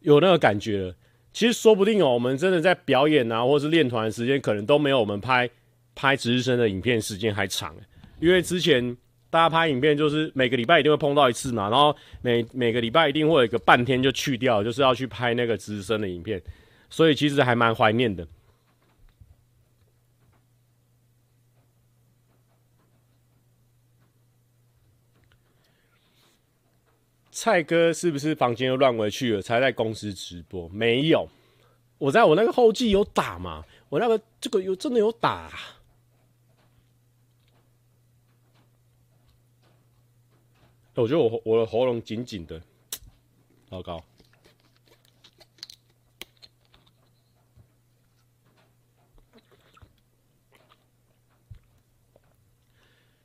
[0.00, 0.94] 有那个感觉。
[1.32, 5.50] 其实说不定哦，我们真的在表演啊，或是练团时间，可能都没有我们拍
[5.96, 7.74] 拍值日生的影片时间还长，
[8.20, 8.96] 因为之前。
[9.28, 16.40] 大家拍影片就是每个礼拜一定会碰到一次嘛，然后每每个礼拜一定会有一个半天就去掉，就是要去拍那个值日生的影片，
[16.88, 18.26] 所以其实还蛮怀念的。
[27.30, 29.42] 蔡哥是不是房间又乱回去了？
[29.42, 30.68] 才在公司直播？
[30.68, 31.28] 没有，
[31.98, 35.50] 我在我那个后记有打嘛，我那个这个有真的有打。
[40.96, 42.58] 我觉得我我的喉咙紧紧的，
[43.68, 44.02] 糟糕。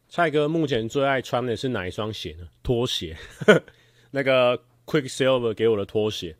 [0.09, 2.45] 蔡哥目前最爱穿的是哪一双鞋呢？
[2.61, 3.17] 拖鞋，
[4.11, 6.35] 那个 Quicksilver 给我的拖鞋，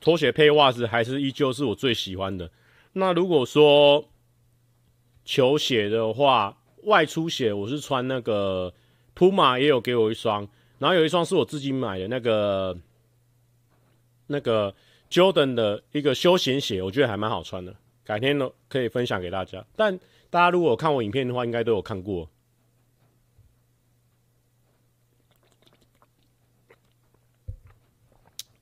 [0.00, 2.48] 拖鞋配袜子还是依旧是我最喜欢的。
[2.92, 4.08] 那如果说
[5.24, 8.72] 球鞋的话，外出鞋我是穿那个。
[9.16, 10.46] Puma 也有给我一双，
[10.78, 12.76] 然后有一双是我自己买的那个
[14.26, 14.74] 那个
[15.10, 17.74] Jordan 的一个休闲鞋，我觉得还蛮好穿的，
[18.04, 19.64] 改天呢可以分享给大家。
[19.74, 19.98] 但
[20.28, 22.28] 大家如果看我影片的话，应该都有看过。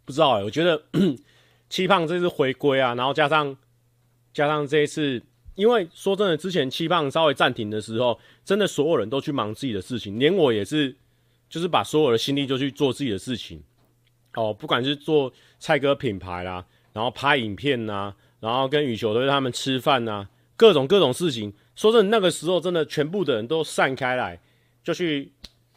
[0.05, 0.85] 不知道哎、我觉得
[1.69, 3.57] 七胖这次回归啊，然后加上
[4.33, 5.21] 加上这一次。
[5.55, 10.95] 因为说真的，之前七胖稍微暂停的时候，真的所有人都去忙自己的事情，连我也是，
[11.49, 13.63] 就是把所有的心力就去做自己的事情。
[14.35, 21.53] 哦，不管是做蔡哥品牌啦，然后拍影片呐，然后跟羽球队他们吃饭呐，各种各种事情。
[21.77, 24.41] 说真的，那个时候真的全部的人都散开来，
[24.83, 25.33] 就去。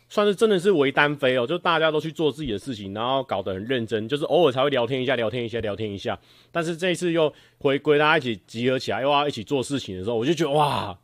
[0.09, 6.17] 算是真的是为单飞哦，就大家都去做自己的事情，然后搞得很认真，就是偶尔才会聊天一下，聊天一下，聊天一下。
[6.51, 10.97] 但是这一次又回归，大家一起集合起来，又要一起做事情的时候，我就觉得哇，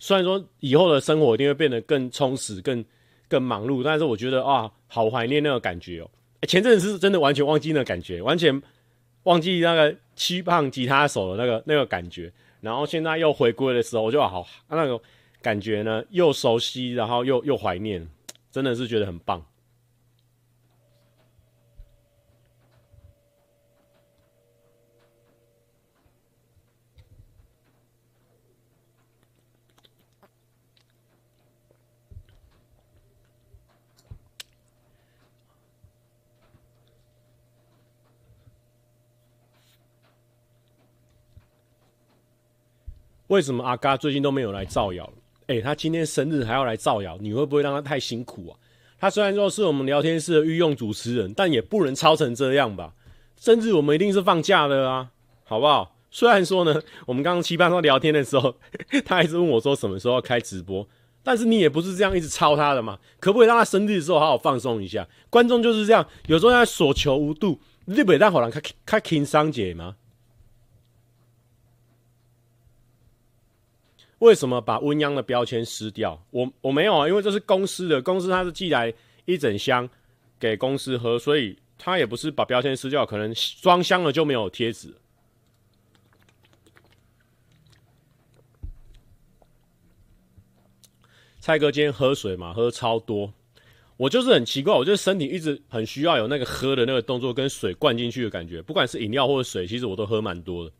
[0.00, 2.84] 虽然说以后的生活一定会变得更充实、更
[3.28, 6.10] 更忙碌，但是我觉得啊，好怀念那个感觉哦。
[6.48, 8.60] 前阵子是真的完全忘记那个感觉，完全
[9.22, 15.00] 忘记那个七胖吉他手的那个那个感觉，然后现在又回归的时候，我就好那个
[15.40, 18.04] 感觉呢，又熟悉，然后又又怀念。
[18.54, 19.44] 真的是觉得很棒。
[43.26, 45.23] 为什么阿嘎最近都没有来造谣了？
[45.46, 48.56] 哎、他今天生日还要来造谣，你会不会让他太辛苦啊？
[48.98, 52.94] 他虽然说是我们聊天室的御用主持人，但也不能操成这样吧？
[53.36, 55.10] 生日我们一定是放假的啊，
[55.44, 55.96] 好不好？
[56.10, 58.54] 虽然说呢，我们刚刚七八说聊天的时候，
[59.04, 60.88] 他还是问我说什么时候要开直播，
[61.22, 62.98] 但是你也不是这样一直操他的嘛？
[63.20, 65.06] 可不可以让他生日的时候好好放松一下？
[65.28, 69.96] 观众就是这样，有时候他所求无度，日本让好人开开轻松解吗？
[74.18, 76.24] 为什么把温央的标签撕掉？
[76.30, 78.92] 我我没有啊，因为这是公司的，公司他是寄来
[79.24, 79.88] 一整箱
[80.38, 84.94] 给公司喝，所以他也不是把标签撕掉，可能装箱了就没有贴纸。
[91.40, 93.34] 蔡哥今天喝水嘛，喝超多，
[93.98, 100.72] 我就是很奇怪，我就是身体一直很需要有那个喝的那个动作跟水灌进去的感觉，不管是饮料或者水，其实我都喝蛮多的。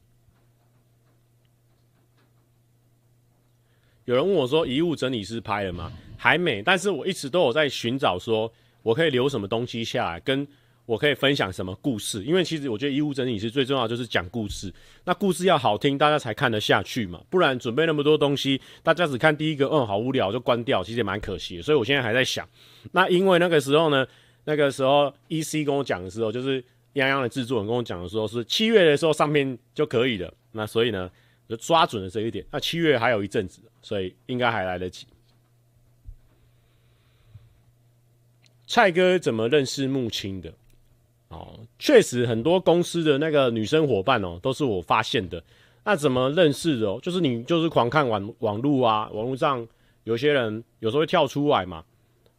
[4.04, 10.46] 有人问我说：“遗物整理师拍了吗？”还没，但是我一直都有在寻找，说我可以留什么东西下来，跟
[10.86, 12.22] 我可以分享什么故事？
[12.22, 14.72] 因为其实我觉得遗物整理师最重要就是讲故事，
[15.04, 17.22] 那故事要好听，大家才看得下去嘛。
[17.30, 21.62] 不然准备那么多东西，大家只看第一个，嗯，好无聊就关掉，其实也蛮可惜的。
[21.62, 22.46] 所以我现在还在想，
[22.92, 24.06] 那因为那个时候呢，
[24.44, 26.62] 那个时候 EC 跟我讲的时候，就是
[26.94, 30.32] 泱泱的制作人跟我讲的时候是七月的时候上片就可以了。
[30.52, 31.10] 那所以呢，
[31.48, 32.44] 就抓准了这一点。
[32.50, 35.06] 那七月还有一阵子，所以应该还来得及。
[38.66, 40.52] 蔡哥怎么认识木青的？
[41.28, 45.42] 哦，确实很多公司的那个女生伙伴哦，都是我发现的。
[45.84, 46.98] 那怎么认识的哦？
[47.02, 49.66] 就是你就是狂看网网路啊，网络上
[50.04, 51.84] 有些人有时候会跳出来嘛。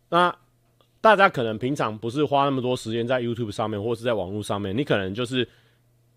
[0.09, 0.35] 那
[0.99, 5.47] 大家可能平常不是花那么多时间在 YouTube 上面，或是在网络上面，你可能就是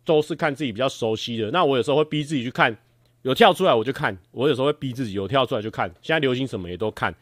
[0.04, 1.50] 都是看自己比较熟悉的。
[1.50, 2.74] 那我有时候会逼自己去看，
[3.22, 4.16] 有跳出来我就看。
[4.30, 5.88] 我有时候会逼自己有跳出来就看。
[6.02, 7.14] 现在流行什么也都看，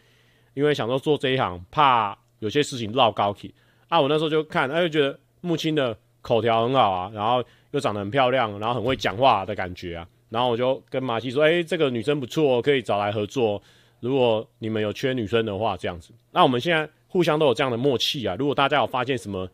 [0.54, 3.54] 因为想说做这一行，怕有些事情绕高起。
[3.88, 5.18] 啊，我那时候就看，哎，就觉得。
[5.42, 13.62] 木青的口条很好啊，然后又长得很漂亮，然后很会讲话的感觉啊，然后我就跟马西说：“哎、这个女生不错，可以找来合作。
[14.00, 16.12] 如果你们有缺女生的话，这样子。
[16.32, 18.35] 那我们现在互相都有这样的默契啊。
[18.37, 19.48] 如果大家有发现什么，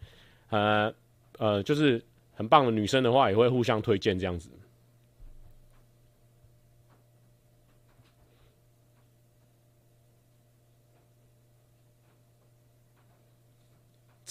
[0.48, 0.90] 呃
[1.36, 2.02] 呃，就是
[2.32, 4.48] 很棒的女生的话，也会互相推荐这样子。”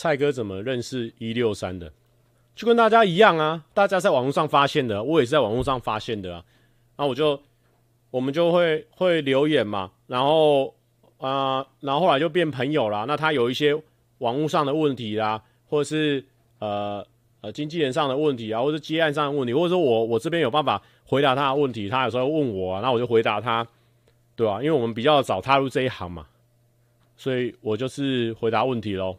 [0.01, 1.93] 蔡哥怎么认识一六三的？
[2.55, 6.43] 就跟大家一样啊，大家在网络上发现的，我也是在网络上发现的啊。
[6.97, 7.39] 那我就
[8.09, 10.73] 我们就会会留言嘛，然后
[11.19, 13.05] 啊、然后后来就变朋友啦。
[13.07, 13.79] 那他有一些
[14.17, 16.25] 网络上的问题啦，或者是
[16.57, 17.05] 呃
[17.41, 23.67] 呃经纪人上的问题啊，或者是接案上的问题，或者说我我这边有办法回答他的问题，他有时候问我啊，那我就回答他，
[24.35, 24.63] 对、啊？
[24.63, 26.25] 因为我们比较早踏入这一行嘛，
[27.15, 29.15] 所以我就是回答问题喽。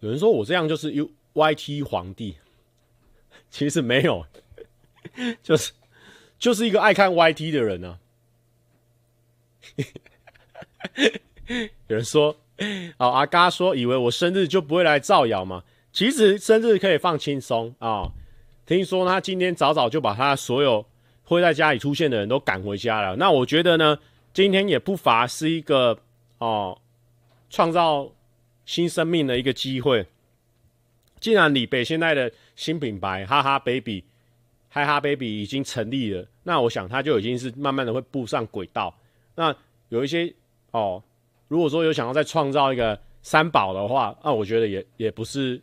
[0.00, 2.36] 有人说我这样就是 U Y T 皇帝，
[3.50, 4.26] 其实没有，
[5.42, 5.72] 就是
[6.38, 7.98] 就是一个爱看 Y T 的人呢、啊。
[11.88, 12.36] 有人说，
[12.98, 15.64] 哦，阿嘎说以为我生日就不会来造谣吗？
[15.92, 18.12] 其实生日可以放轻松啊。
[18.66, 20.84] 听说他今天早早就把他所有
[21.24, 23.16] 会在家里出现的人都赶回家了。
[23.16, 23.98] 那我觉得呢，
[24.34, 25.98] 今天也不乏是一个
[26.38, 26.78] 哦，
[27.48, 28.12] 创造。
[28.66, 30.06] 新生命的一个机会。
[31.18, 34.04] 既然李北现在的新品牌哈哈 baby，
[34.68, 38.94] 哈哈 baby 已经成立了，那我想它就已经是慢慢的会步上轨道。
[39.34, 39.56] 那
[39.88, 40.30] 有一些
[40.72, 41.02] 哦，
[41.48, 45.60] 如果说有想要再创造一个三宝的话，那我觉得也也不是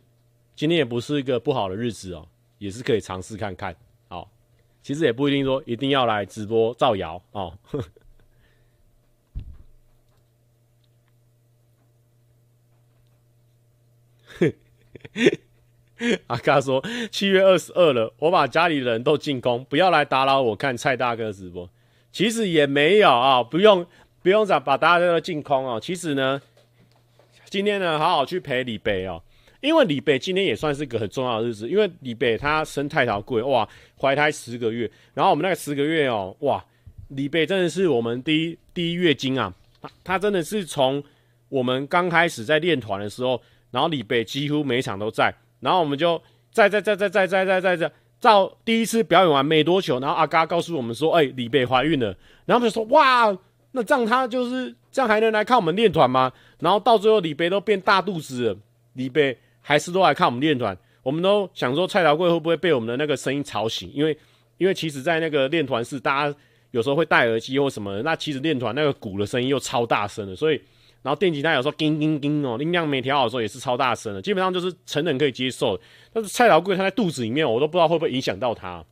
[0.56, 2.26] 今天也不是一个不好的日子哦，
[2.58, 3.74] 也是可以尝试看看。
[4.08, 4.26] 哦，
[4.82, 7.56] 其实也不一定说一定要来直播造谣哦。
[16.26, 21.70] 阿嘎说：“七月二十二了，我把家里人都进攻，不要来打扰我看蔡大哥直播。
[22.10, 23.86] 其实也没有啊，不用
[24.22, 25.78] 不用把把大家都进空哦。
[25.80, 26.42] 其实呢，
[27.44, 29.22] 今天呢，好好去陪李北哦，
[29.60, 36.62] 因为李北今天也算是个很重要的日子，因为李北他生太桃贵哇，怀胎十个月，然后我们那个十个月哦，哇，
[37.08, 41.02] 李北真的是我们第一第一月经啊，他他真的是从
[41.48, 43.40] 我们刚开始在练团的时候。”
[43.74, 52.06] 然后李北几乎每场都在，然后我们就在在在在在在在在在到第一次表演完没多久，然后阿嘎告诉我们说：“哎、李北怀孕了。”
[52.46, 53.36] 然后我们就说：“哇，
[53.72, 58.56] 那这样他就是这样还能来看我们练团吗？”然后到最后李北都变大肚子了，
[58.92, 60.78] 李北还是都来看我们练团。
[61.02, 63.90] 我们都想说蔡桃贵会不会被我们的那个声音吵醒？
[63.92, 64.16] 因为
[64.58, 66.36] 因为其实，在那个练团室，大家
[66.70, 70.62] 有时候会戴耳机或什么，那其实练团那个鼓的声音又超大声的，所以。
[71.04, 75.78] 然后电吉他有时候叮叮叮哦，音量没调好的时候也是超大声的，基本上就是成人可以接受。
[76.14, 78.82] 但是蔡老贵他在肚子里面，我都不知道会不会影响到他。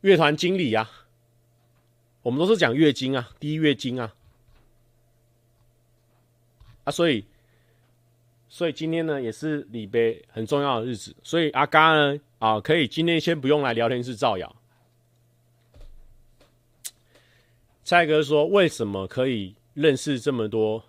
[0.00, 0.90] 乐团经理啊，
[2.22, 4.12] 我们都是讲月经啊，第一月经啊，
[6.82, 7.24] 啊，所以，
[8.48, 14.56] 所以今天呢也是李北很重要的日子，所以阿嘎呢啊，可以今天先不用来聊天室造谣。
[17.84, 19.54] 蔡哥说为什么可以？
[19.78, 20.84] 认识这么多，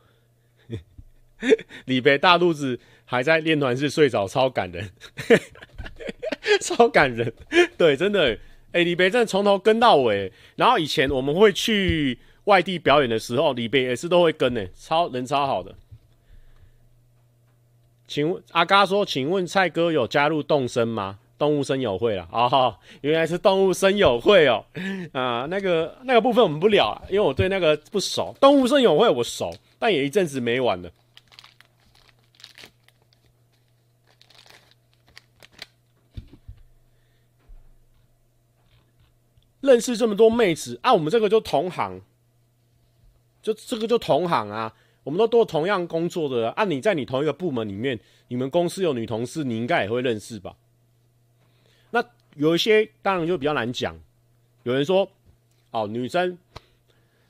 [1.85, 4.89] 李白大肚子还在练团室睡着，超感人，
[6.59, 7.31] 超感人。
[7.77, 8.37] 对，真的，
[8.71, 10.33] 哎、李白真的从头跟到尾。
[10.55, 15.75] 然后以前我们会去外地表演的时候，李白也是都会跟呢，超人超好的。
[18.07, 21.19] 请问阿嘎说，请问蔡哥有加入动森吗？
[21.39, 24.65] 动物森友会了啊、哦，原来是动物森友会哦，
[25.13, 28.35] 啊，那个那个部分我们不聊，因为我对那个不熟。
[28.41, 30.91] 动物森友会我熟，但也一阵子没玩了。
[39.61, 42.01] 认识这么多妹子啊，我们这个就同行，
[43.41, 44.73] 就这个就同行啊，
[45.03, 46.65] 我们都做同样工作的啊。
[46.65, 50.55] 你在你同一个部门里面，你们公司有女同事，你应该也会认识吧？
[52.39, 53.99] 有一些当然就比较难讲。
[54.63, 55.11] 有人说，
[55.71, 56.37] 哦，女生，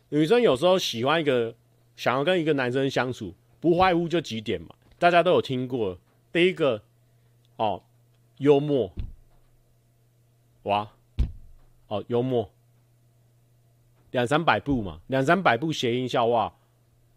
[0.09, 1.55] 女生有时候喜欢一个，
[1.95, 4.67] 想要跟一个男生相处，不外乎就几点嘛，
[4.99, 5.97] 大家都有听过。
[6.31, 6.83] 第一个，
[7.55, 7.81] 哦，
[8.37, 8.91] 幽默，
[10.63, 10.91] 哇，
[11.87, 12.51] 哦，幽默，
[14.11, 16.53] 两三百步嘛，两三百步谐音笑话，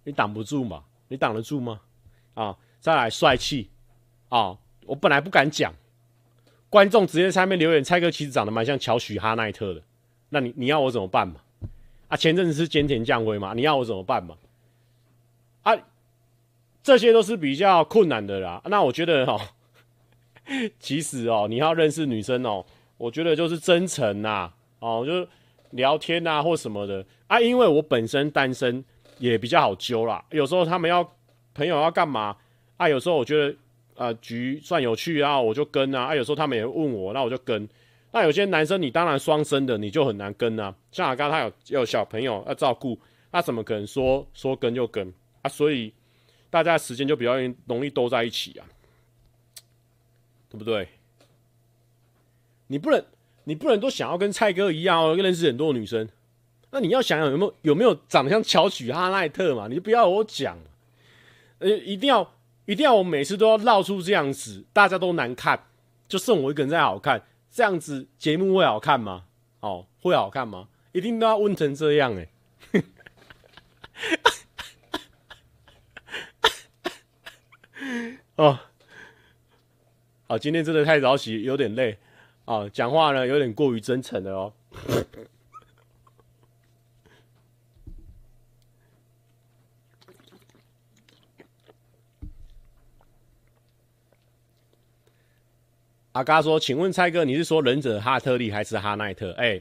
[0.04, 0.82] 你挡不住嘛？
[1.08, 1.82] 你挡得住吗？
[2.32, 3.68] 啊，再来帅气，
[4.30, 5.74] 啊，我本来不敢讲。
[6.72, 9.82] 观众直接在下面留言，蔡哥其实长得蛮像乔许哈奈特的，
[10.30, 11.34] 那你你要我怎么办嘛？
[12.08, 14.34] 啊，前阵子是菅田将晖嘛，你要我怎么办嘛？
[15.64, 15.76] 啊，
[16.82, 18.62] 这些都是比较困难的啦。
[18.64, 19.38] 那我觉得哦，
[20.80, 22.64] 其实哦，你要认识女生哦，
[22.96, 25.28] 我觉得就是真诚呐，哦，就是
[25.72, 27.38] 聊天呐或什么的啊。
[27.38, 28.82] 因为我本身单身，
[29.18, 30.24] 也比较好揪啦。
[30.30, 31.06] 有时候他们要
[31.52, 32.34] 朋友要干嘛
[32.78, 32.88] 啊？
[32.88, 33.54] 有时候我觉得。
[33.96, 36.04] 啊，局算有趣啊，我就跟啊。
[36.04, 37.68] 啊，有时候他们也问我，那我就跟。
[38.14, 40.74] 那有些男生，你当然双生的，你就很难跟啊。
[40.90, 42.98] 像阿刚他有有小朋友要照顾，
[43.30, 45.48] 他怎么可能说说跟就跟啊？
[45.48, 45.92] 所以
[46.50, 47.34] 大家时间就比较
[47.66, 48.66] 容易都在一起啊，
[50.50, 50.86] 对不对？
[52.66, 53.02] 你不能，
[53.44, 56.08] 你不能都想要跟蔡哥一样哦，认识很多女生。
[56.70, 59.68] 那你要想想有没有有没有长得像乔许哈奈特嘛？
[59.68, 60.58] 你就不要我讲，
[61.60, 62.34] 呃，一定要。
[62.66, 65.66] 一定要我每次都要绕出这样子，大家都难看，
[66.06, 69.24] 就剩我一个人在好看，这样子节目会好看吗？
[69.60, 70.68] 哦，会好看吗？
[70.92, 72.28] 一定都要问成这样哎、
[72.72, 72.84] 欸！
[78.36, 78.58] 哦，
[80.28, 81.98] 好，今天真的太早起，有点累
[82.44, 84.52] 啊，讲话呢有点过于真诚了哦。
[96.12, 99.60] 阿嘎说：“请问蔡哥，你是说忍者哈特利还是哈奈特？”哎、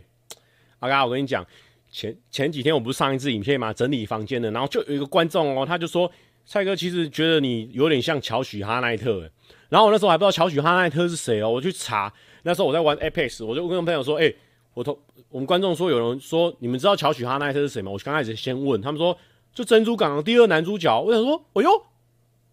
[0.80, 1.46] 阿嘎，我跟你讲，
[1.90, 3.72] 前前几天我不是上一支影片吗？
[3.72, 6.12] 整理房间的，然后就有一个观众哦，他就说
[6.46, 9.32] ：“蔡哥，其实觉得你有点像乔许哈奈特。”
[9.70, 12.12] 然后我那时候还不知道乔许哈奈特是谁哦，我去查，
[12.44, 14.34] 那时候我在玩 Apex，我就跟朋友说：“哎、
[14.74, 14.98] 我同
[15.30, 19.18] 我们观众说，有人说你们知道乔许哈奈特是谁吗？”我刚开始先问他们说
[19.56, 21.70] ：“就珍珠港的第二男主角。”我想说：“哎呦，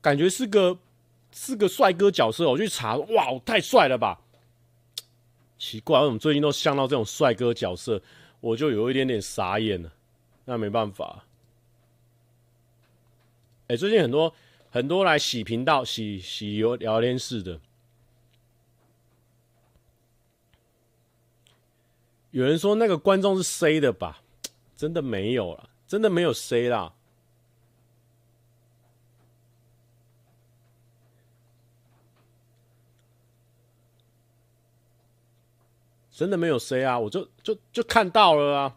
[0.00, 0.78] 感觉是个。”
[1.30, 4.20] 是个帅哥角色，我去查，哇，太帅了吧！
[5.58, 8.00] 奇怪，为什么最近都像到这种帅哥角色，
[8.40, 9.92] 我就有一点点傻眼了。
[10.44, 11.24] 那没办法，
[13.66, 14.32] 哎、最近很多
[14.70, 17.60] 很多来洗频道、洗洗游聊天室的，
[22.30, 24.22] 有人说那个观众是 C 的吧？
[24.76, 26.94] 真的没有了，真的没有 C 啦。
[36.18, 38.74] 真的没有谁啊，我就就就看到了啊，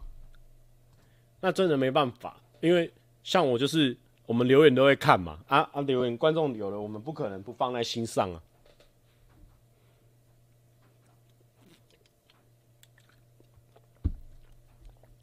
[1.40, 2.88] 那真的没办法，因为
[3.24, 8.40] 像我就是我们留言都会看嘛，啊啊留言观众有了，我们不可能不放在心上啊。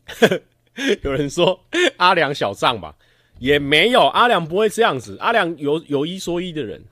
[1.01, 1.57] 有人说
[1.95, 2.93] 阿良小账吧，
[3.39, 6.83] 也没有，阿良不会这样子，阿良有有一说一的人。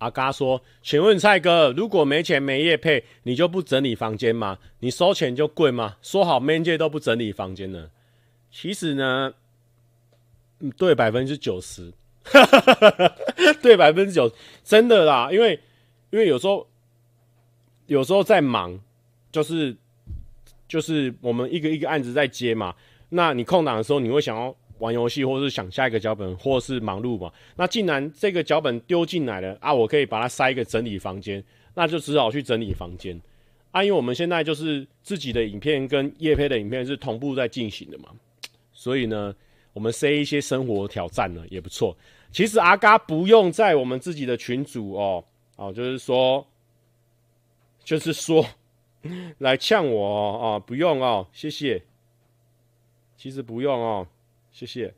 [0.00, 4.58] 阿嘎说：“请问蔡哥，如果没钱没业配，你就不整理房间吗？
[4.80, 5.96] 你收钱就贵吗？
[6.00, 7.90] 说好 man 界都不整理房间呢？
[8.50, 9.34] 其实呢，
[10.78, 11.92] 对百分之九十，
[13.60, 14.32] 对百分之九，
[14.64, 15.60] 真的啦，因为
[16.10, 16.66] 因为有时候
[17.86, 18.80] 有时候在忙，
[19.30, 19.76] 就是
[20.66, 22.74] 就是我们一个一个案子在接嘛，
[23.10, 27.32] 那你空档的时候，你会想要。”玩游戏，或是想下一个脚本，或是忙碌嘛？
[27.54, 31.42] 那既然这个脚本丢进来了啊，我可以把它塞一个整理房间，
[31.74, 33.20] 那就只好去整理房间
[33.70, 33.84] 啊。
[33.84, 38.08] 因为我们现在就是自己的影片跟叶配的影片是同步在进行的嘛，
[38.72, 39.34] 所以呢，
[39.72, 41.96] 我们塞一些生活挑战呢也不错。
[42.32, 45.24] 其实阿嘎不用在我们自己的群组哦
[45.56, 46.46] 哦，就是说，
[47.84, 48.46] 就是说
[49.38, 51.82] 来呛我哦，哦，不用哦，谢谢。
[53.16, 54.06] 其实不用哦。
[54.60, 54.94] 谢谢。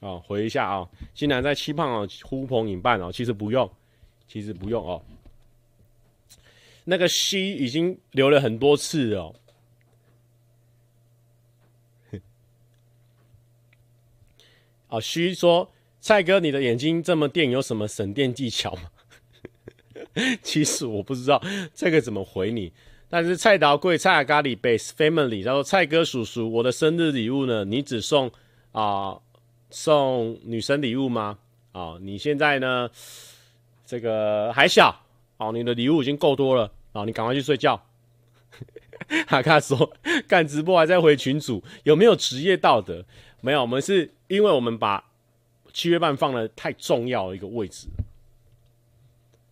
[0.00, 3.70] 哦，回一下啊、哦，新南在期盼哦，呼朋引伴哦，其实不用，
[4.28, 5.02] 其实不用哦。
[6.84, 9.34] 那个 C 已经留了很多次 哦。
[14.88, 18.90] 啊，虚说蔡哥，你的眼睛这么电，有什么省电技巧吗？
[20.42, 21.42] 其实我不知道
[21.74, 22.74] 这个怎么回你。
[23.10, 27.64] 但是蔡桃贵、蔡咖喱 base family，他说蔡哥叔叔，我的生日礼物呢？
[27.64, 28.30] 你只送
[28.70, 29.18] 啊、
[29.68, 31.36] 送女生礼物吗？
[31.72, 32.88] 啊、哦，你现在呢
[33.84, 34.94] 这个还小
[35.38, 37.84] 哦，你的礼物已经够多了啊、哦，你赶快去睡觉。
[39.26, 39.92] 哈卡说
[40.28, 43.04] 干直播还在回群主，有没有职业道德？
[43.40, 45.04] 没有，我们是因为我们把
[45.72, 47.88] 七月半放了太重要的一个位置。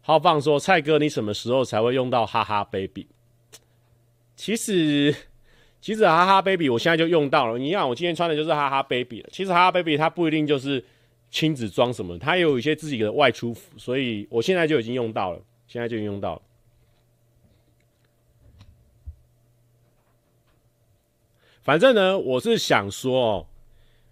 [0.00, 3.06] 浩放说：“蔡哥，你什么时候才会用到哈哈 baby？”
[4.39, 5.14] 其实，
[5.82, 7.59] 其实哈哈 baby 我现在就用到了。
[7.59, 9.28] 你看，我今天穿的就是哈哈 baby 了。
[9.32, 10.82] 其实哈哈 baby 它不一定就是
[11.30, 16.43] 亲子装什么，它也有一些自己的外出服，所以我现在就已经用到了，现在就已经用到了。
[21.62, 23.47] 反正呢，我是想说哦。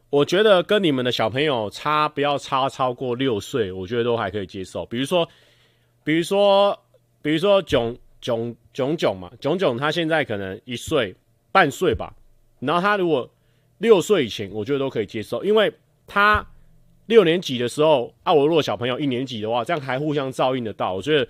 [0.09, 4.87] 我觉得跟你们的小朋友差不要差超过六岁，我觉得都还可以接受。
[4.87, 5.29] 比如说，
[6.05, 6.79] 比如说，
[7.21, 11.15] 比如说囧囧囧囧嘛，囧囧他现在可能一岁
[11.53, 12.13] 半岁吧，
[12.59, 13.31] 然后他如果
[13.79, 15.73] 六岁以前，我觉得都可以接受，因为
[16.09, 16.45] 他
[17.07, 21.29] 六年级的时候啊，我如果小朋友一年级的话，这样还互相照应得到，我觉得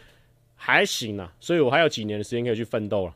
[0.54, 3.14] 还行啊，所以我还有几年的时间可以去奋斗了。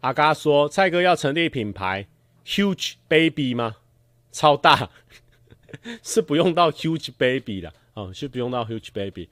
[0.00, 2.08] 阿嘎说：“蔡哥要成立品牌
[2.44, 3.76] ，Huge Baby 吗？
[4.32, 4.90] 超大，
[6.02, 9.28] 是不用到 Huge Baby 的哦，是不用到 Huge Baby。”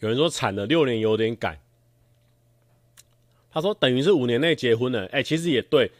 [0.00, 1.60] 有人说产了六年有点赶，
[3.52, 5.04] 他说等于是五年内结婚了。
[5.08, 5.92] 哎，其实也对。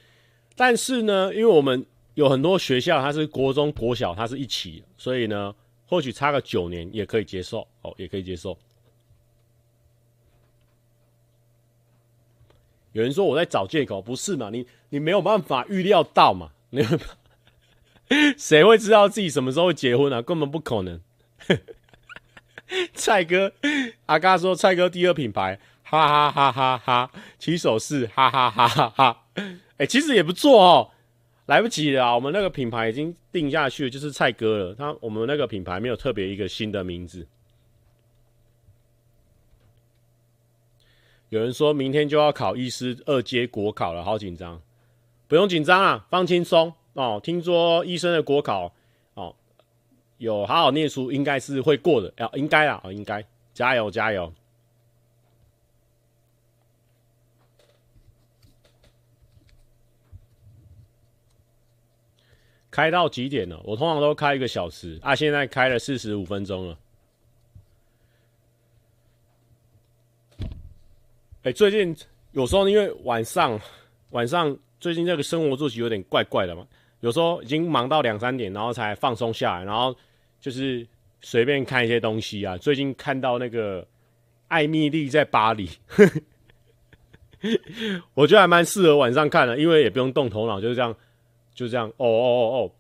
[0.57, 1.85] 但是呢，因为我们
[2.15, 5.55] 有很多学校，它是国中、国小，它是一起，所以呢，
[5.91, 8.57] 或许差个九年也可以接受哦，也可以接受。
[12.93, 14.51] 有人说我在找借口，不是嘛？
[14.51, 16.53] 你你没有办法预料到嘛？
[16.71, 16.87] 你
[18.39, 20.23] 谁会知道自己什么时候会结婚啊？
[20.23, 21.01] 根本不可能。
[22.95, 23.53] 蔡哥，
[24.07, 29.25] 阿嘎说蔡哥第二品牌，哈哈哈哈哈，起手是，哈哈哈哈哈。
[29.79, 30.91] 哎、其实也不错哦，
[31.51, 32.15] 来不及了！
[32.15, 34.75] 我们那个品牌已经定下去，就是蔡哥了。
[34.77, 37.27] 他我们那个品牌没有特别一个新的名字。
[41.29, 44.63] 有人说明天就要考医师二阶国考了，好紧张。
[45.27, 47.21] 不用紧张啊，放轻松哦。
[47.21, 48.73] 听说医生的国考
[49.15, 49.35] 哦，
[50.19, 52.15] 有好好念书，应该是会过的。
[52.19, 54.33] 要、哦、应该啊，哦，应该加油加油。
[62.71, 63.61] 开到几点了？
[63.65, 66.79] 我通常都开一个小时啊，现在开了四十五分钟了。
[71.43, 71.97] 哎、最近
[72.33, 73.59] 有时候因为晚上
[74.11, 76.67] 晚上最近这个生活作息有点怪怪的嘛，
[77.01, 79.97] 有时候已经忙到两三点，然后才放松下来，然后
[80.41, 80.87] 就是
[81.23, 82.57] 随便看一些东西啊。
[82.57, 83.87] 最近看到那个
[84.49, 85.69] 艾蜜莉在巴黎，
[88.15, 90.95] 我觉得还蛮适合晚上看的，因为也不用动头脑，就是这样。
[91.55, 92.73] 就这样，哦哦哦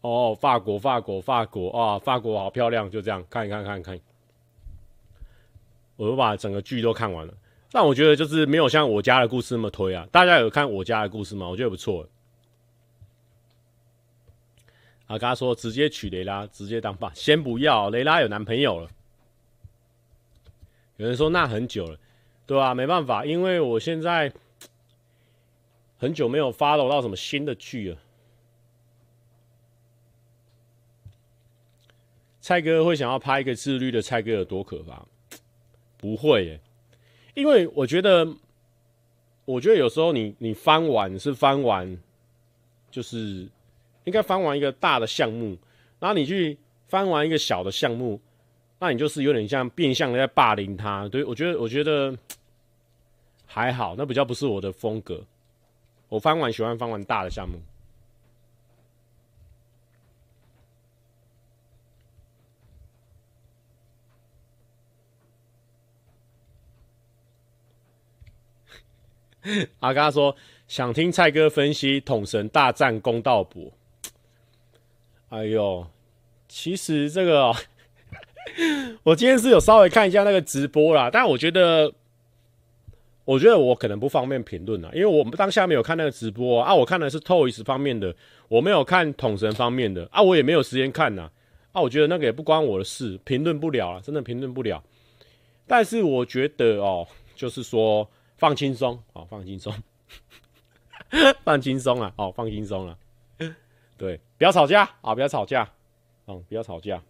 [0.00, 4.00] 哦，哦，法国，法国，法国啊，法国好漂亮，就这样看一看，看一看，
[5.96, 7.32] 我都把整个剧都看完了。
[7.70, 10.06] 但我觉得就是没有像我家的故事那么推啊。
[10.10, 11.48] 大家有看我家的故事吗？
[11.48, 12.08] 我觉得不错。
[15.06, 18.88] 啊，刚刚说直接娶雷拉，直接当爸，先不要，雷拉有男朋友了。
[20.96, 21.98] 有人说那很久了，
[22.46, 24.32] 对啊，没办法，因为我现在。
[25.98, 27.98] 很久没有 follow 到什么新的剧了。
[32.40, 35.02] 蔡哥会想要拍一个自律的蔡哥有多可怕？
[35.96, 36.60] 不会耶，
[37.32, 38.28] 因为我觉得，
[39.46, 41.98] 我觉得有时候你你翻完是翻完，
[42.90, 43.48] 就是
[44.04, 45.56] 应该翻完一个大的项目，
[45.98, 48.20] 然后你去翻完一个小的项目，
[48.78, 51.08] 那你就是有点像变相的在霸凌他。
[51.08, 52.14] 对，我觉得我觉得
[53.46, 55.24] 还好，那比较不是我的风格。
[56.14, 57.60] 我翻完喜欢翻完大的项目。
[69.80, 70.36] 阿嘎说
[70.68, 73.72] ：“想听蔡哥分析统神大战公道博。
[75.30, 75.88] 哎呦，
[76.46, 77.52] 其实这个、
[79.02, 81.92] 我今天是有稍微看一下那个直播啦，但我觉得，
[83.24, 88.14] 我觉得我可能不方便评论了，因为我们当下没有看那个直播啊，我看的是 Toys 方面的，
[88.48, 91.30] 我没有看统神方面的啊，我也没有时间看呐
[91.72, 94.82] 啊，我觉得那个也不关我的事，评论不了了，真的评论不了。
[95.66, 99.72] 但是我觉得哦、就是说放轻松啊，放轻松。
[101.44, 102.12] 放轻松啊！
[102.16, 102.98] 哦，放轻松了。
[103.96, 105.14] 对，不要吵架啊！
[105.14, 105.70] 不要吵架，
[106.26, 107.00] 嗯，不要吵架。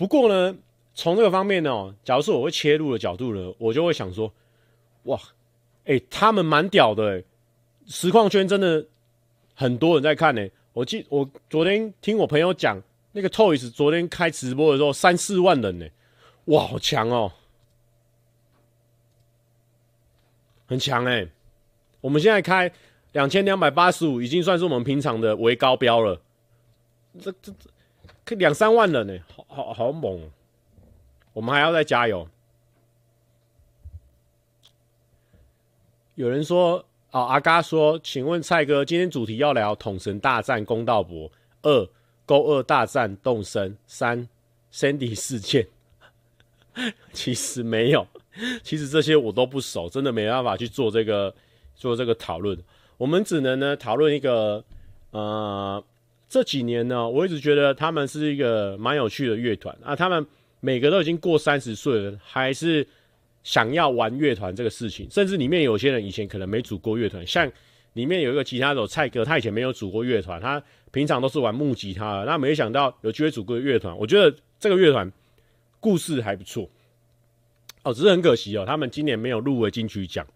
[0.00, 0.56] 不过呢，
[0.94, 4.32] 从这个方面呢，假如说我会切入的角度呢，我就会想说，
[5.02, 5.20] 哇，
[5.84, 7.24] 哎、他们蛮屌的、欸，
[7.84, 8.86] 实况圈真的
[9.54, 12.82] 很多人在看呢、我记，我昨天听我朋友讲。
[13.12, 15.86] 那个 Toys 昨天开直播的时候，三四万人呢，
[16.46, 17.30] 哇，好强哦，
[20.66, 21.28] 很强哎！
[22.00, 22.72] 我们现在开
[23.12, 26.22] 两千两百八十五，已经算是我们平常的为高标了。
[27.20, 27.68] 这这这，
[28.24, 30.30] 可两三万人呢，好好好猛！
[31.32, 32.28] 我们还要再加油。
[36.14, 41.30] 有人说啊，阿嘎说，请问蔡哥，今天主题要聊统神大战公道博
[41.62, 41.88] 二。
[42.26, 44.28] 勾二大战动身三
[44.72, 45.66] ，Sandy 事件，
[47.12, 48.06] 其实没有，
[48.62, 51.34] 其实这些我都不熟，真的没办法去做这个
[51.74, 52.56] 做这个讨论。
[52.96, 54.64] 我们只能呢讨论一个，
[55.10, 55.82] 呃，
[56.30, 59.94] 这几年呢，我一直觉得他们是一个蛮有趣的乐团啊。
[59.94, 60.24] 他们
[60.60, 62.86] 每个都已经过三十岁了，还是
[63.42, 65.10] 想要玩乐团这个事情。
[65.10, 67.50] 甚至里面有些人以前可能没组过乐团，像
[67.94, 70.62] 里面有一个吉他手蔡哥，他以前没有组过乐团，他。
[70.92, 73.96] 平常都是玩木吉他的，那没想到有机会组个乐团。
[73.96, 75.08] 我觉得这个乐团
[75.78, 76.68] 故事还不错
[77.84, 80.26] 哦，只是很可惜哦，他们今年没有入围金曲奖。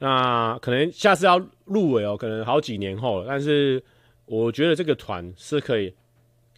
[0.00, 3.26] 那可能下次要入围哦，可能好几年后了。
[3.28, 3.80] 但是
[4.26, 5.94] 我觉得这个团是可以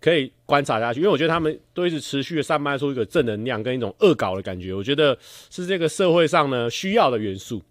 [0.01, 4.73] 可以观察下去，因为我觉得他们都一直持续的散发出一个正能量跟一种恶搞的感觉。
[4.73, 7.62] 我觉得是这个社会上呢需要的元素。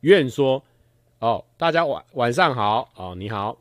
[0.00, 0.62] 愿说
[1.20, 3.58] 哦，大家晚晚上好哦，你好。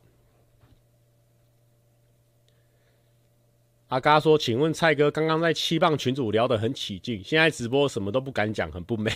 [3.87, 9.13] 阿嘎说：“请问蔡哥，刚刚在七棒群组聊得很起劲，现在直播什么都不敢讲，很不美。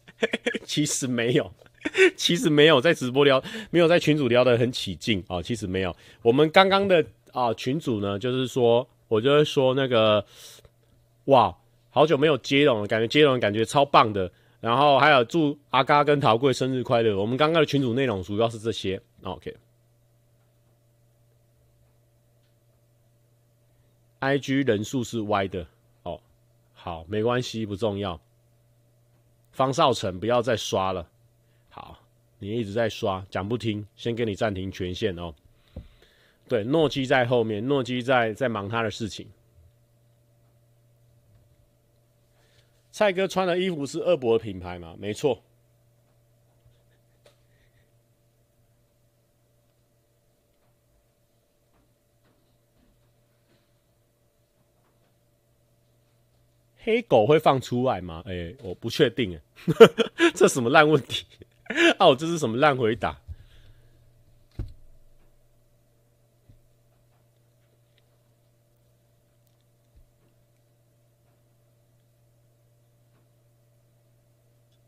[0.66, 1.50] 其实没有，
[2.16, 5.42] 其实没有在直播聊，没有在群组聊得很起劲啊。
[5.42, 10.24] 其实没有，我们刚刚的啊群组呢，就是说，我就会说那个，
[11.26, 11.56] 哇，
[11.90, 14.30] 好久没有接龙了，感觉接龙感觉超棒的。
[14.60, 17.20] 然后还有祝阿嘎跟陶贵生日快乐。
[17.20, 19.00] 我们刚刚的群组内容主要是这些。
[19.22, 19.54] OK。”
[24.20, 25.66] I G 人数是歪的
[26.04, 26.18] 哦，
[26.72, 28.18] 好，没关系，不重要。
[29.52, 31.06] 方少成，不要再刷了。
[32.44, 35.34] 你一直在刷，讲不听，先给你暂停权限哦。
[36.46, 39.26] 对，诺基在后面，诺基在在忙他的事情。
[42.92, 44.94] 蔡哥穿的衣服是二伯的品牌吗？
[44.98, 45.42] 没错。
[56.76, 58.22] 黑狗会放出来吗？
[58.26, 59.40] 哎、我不确定哎，
[60.36, 61.24] 这什么烂问题？
[61.98, 63.18] 哦， 这是什么烂回答？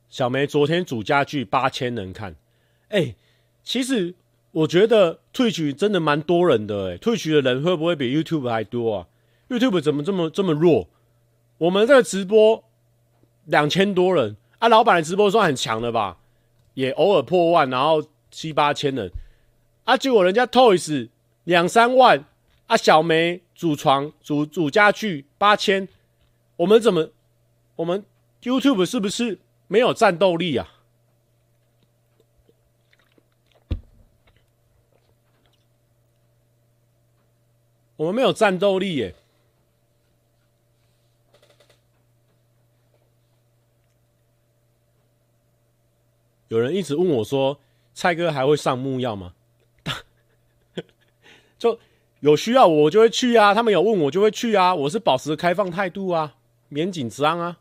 [0.09, 2.37] 小梅昨天主家具八千人看，
[2.89, 3.15] 哎、
[3.63, 4.15] 其实
[4.51, 9.09] 我觉得 Twitch 真的蛮多人的哎，Twitch 的人会不会比 YouTube 还多啊
[9.51, 10.89] ？YouTube 怎么这么这么弱？
[11.59, 12.65] 我们这个直播
[13.45, 16.17] 两千多人啊，老板的直播算很强的吧？
[16.77, 19.11] 也偶尔破万，然后七八千人
[19.85, 21.09] 啊，结果人家 Toys
[21.45, 22.23] 两三万
[22.67, 25.89] 啊，小梅主床主主家具八千，
[26.57, 27.09] 我们怎么
[27.77, 28.05] 我们
[28.43, 30.69] YouTube 是不是没有战斗力啊？
[37.97, 39.15] 我们没有战斗力耶。
[46.49, 47.59] 有人一直问我说
[47.93, 49.35] ：“蔡哥还会上木曜吗？”
[51.59, 51.79] 就
[52.21, 56.37] 有需要我就会去啊，他们有问我就会去啊，我是保持开放态度啊，
[56.69, 57.59] 免紧张啊。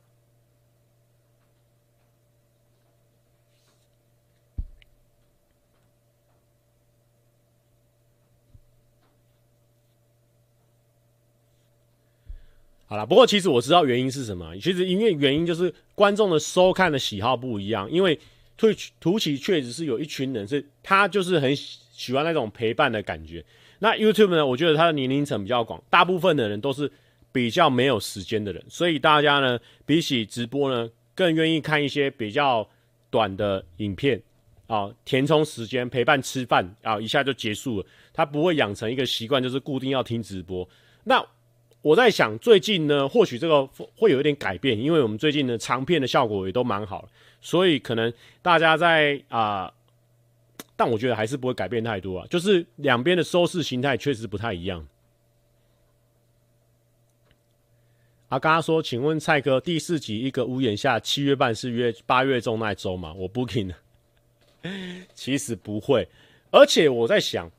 [12.88, 14.56] 好了，不过其实我知道原因是什么。
[14.58, 17.90] 其实因为原因就是观众的收看的喜好不一样。
[17.90, 18.18] 因为
[18.60, 23.44] Twitch 图奇确实是有一群人是他就是很喜欢那种陪伴的感觉。
[23.80, 26.90] 那 YouTube 呢，我觉得他的年龄层比较广，大部分的人都是
[27.32, 32.68] 比较没有时间的人，所以大家呢比起直播呢，更愿意看一些比较
[33.10, 34.22] 短的影片
[34.68, 37.86] 啊，填充时间陪伴吃饭啊，一下就结束了。
[38.14, 40.68] 他不会养成一个习惯，就是固定要听直播。
[41.04, 41.24] 那
[41.82, 47.08] 我在想，最近呢，或许这个会有一点改变，因为我们最近的长片的效果也都蛮好，
[47.46, 49.72] 所以可能大家在啊、
[50.76, 54.88] 但我觉得还是不会改变太多啊，就是两边的收视形态确实不太一样。
[58.30, 63.14] 啊，刚刚说，请问蔡哥，第四集一个屋檐下，七月半是约八月中那周吗？
[63.14, 63.72] 我 booking，
[65.14, 66.08] 其实不会，
[66.50, 67.52] 而且我在想，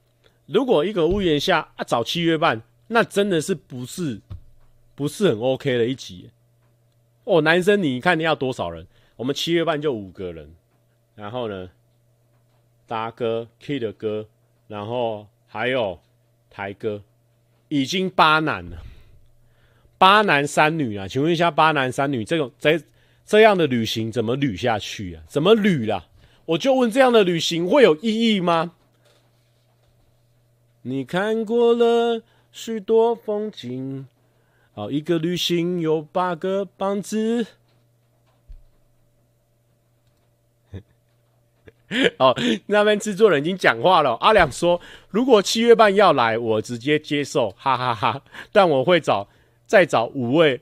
[0.46, 2.60] 如果一个屋檐下啊找七月半。
[2.88, 4.20] 那真的是不是
[4.94, 6.30] 不是很 OK 的一集
[7.24, 7.40] 哦？
[7.40, 8.86] 男生你看你要多少人？
[9.16, 10.54] 我们七月半就五个人，
[11.14, 11.70] 然后呢，
[12.86, 14.28] 达哥、Kid 哥，
[14.68, 15.98] 然后还有
[16.48, 17.02] 台哥，
[17.68, 18.82] 已经八男了，
[19.98, 21.08] 八男三女啊！
[21.08, 22.80] 请问一下，八男三女这种这
[23.24, 25.24] 这样的旅行怎么旅下去啊？
[25.26, 26.06] 怎么旅啦？
[26.44, 28.74] 我就问，这样的旅行会有意义吗？
[30.82, 32.22] 你看过了。
[32.52, 34.06] 许多风景，
[34.72, 37.46] 哦，一个旅行有八个棒子。
[42.18, 44.14] 哦，那边制作人已经讲话了。
[44.20, 44.80] 阿良说
[45.10, 48.20] ：“如果七月半要来，我直接接受，哈哈哈，
[48.50, 49.28] 但我会找
[49.66, 50.60] 再找五位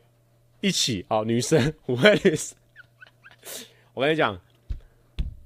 [0.61, 2.57] 一起哦，女生 五位女生。
[3.95, 4.39] 我跟你讲，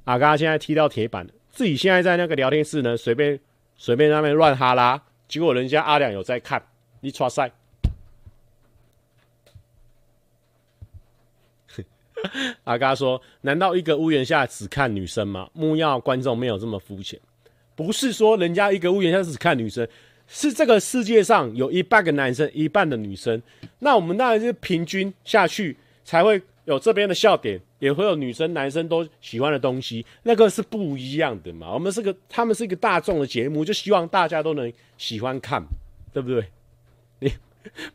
[0.05, 3.39] 阿嘎现在踢到铁板了，自己现在在那个聊天室呢，随便
[3.77, 6.63] 随便那边乱哈拉。”结果人家阿良有在看，
[7.01, 7.53] 你抓赛。
[12.65, 17.19] 阿嘎说：“难道一个屋檐下只看女生吗？”木曜观众没有这么肤浅，
[17.75, 19.87] 不是说人家一个屋檐下只看女生，
[20.27, 23.43] 是这个世界上有一半个男生，一半的女生。
[23.79, 27.61] 那我们当然是平均下去，才会有这边的笑点。
[27.79, 31.73] 也会有女生、男生都喜欢的东西，那个是不一样的嘛。
[31.73, 35.63] 我们是个，他们是一个大众的节目，就希望大家都能喜欢看，
[36.13, 36.45] 对不对？
[37.21, 37.33] 你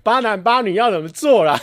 [0.02, 1.60] 八男八女要怎么做啦？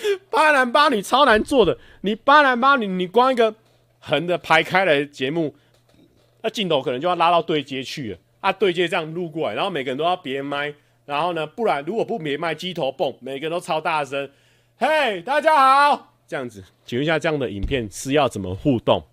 [0.30, 1.78] 八男八女超难做的。
[2.00, 3.54] 你八男八女，你光一个
[3.98, 5.54] 横的排开来的节目，
[6.42, 8.18] 那镜头可能就要拉到对接去了。
[8.40, 10.74] 啊，对接这样录过来，然后每个人都要别麦，
[11.04, 14.28] 然后呢，不然如果不别麦，鸡头蹦，每个人都超大声。
[14.76, 16.14] 嘿，大家好。
[16.26, 19.04] 这样子，请问一下，这样的影片是要怎么互动？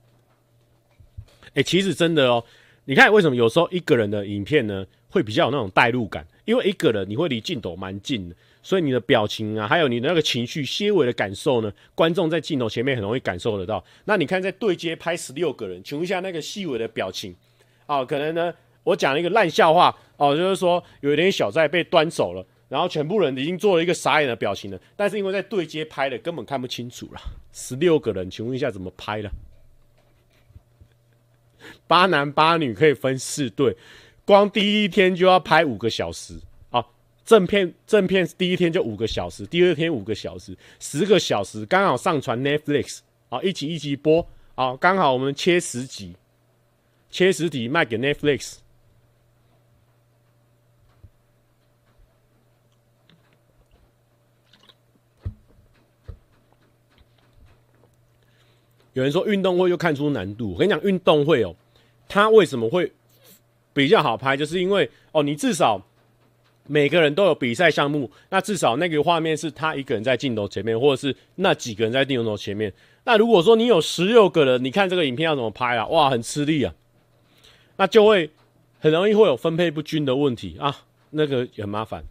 [1.54, 2.44] 哎、其实真的哦，
[2.86, 6.26] 你看为什么有时候一个人的影片呢会比较有那种代入感？
[6.46, 13.84] 因为一个人你会离镜头蛮近的，所以你的表情啊，还有你的那个情绪、些微的感受呢，观众在镜头前面很容易感受得到。
[14.06, 17.36] 那你看在对接拍十六个人，请问一下那个细微的表情
[17.86, 18.54] 啊，可能呢
[18.84, 22.46] 我讲了一个烂笑话哦、就是说有一点小寨被端走了。
[22.68, 27.20] 然后全部人已经做了一个傻眼的表情了，但是因为在对接拍的，根本看不清楚了。
[27.52, 29.32] 十六个人，请问一下怎么拍了？
[31.88, 33.76] 八男八女可以分四队，
[34.24, 36.36] 光第一天就要拍五个小时！
[37.30, 46.16] 正片正片第一天就五个小时，第二天五个小时，十个小时，刚好上传 Netflix 啊，一集一集播啊，刚好我们切十集，
[47.12, 48.56] 切十集卖给 Netflix。
[58.94, 61.56] 有人说运动会又看出难度，我跟你讲，运动会哦，
[62.08, 62.92] 它为什么会
[63.72, 64.36] 比较好拍？
[64.36, 65.86] 就是因为哦，你至少
[66.72, 72.72] 每个人都有比赛项目，那至少那个画面是他一个人在镜头前面，或者是那几个人在镜头前面。
[73.06, 75.88] 那如果说你有十六个人，你看这个影片要怎么拍啊？
[75.88, 76.72] 哇，很吃力啊，
[77.78, 78.30] 那就会
[78.80, 82.04] 很容易会有分配不均的问题啊，那个也很麻烦。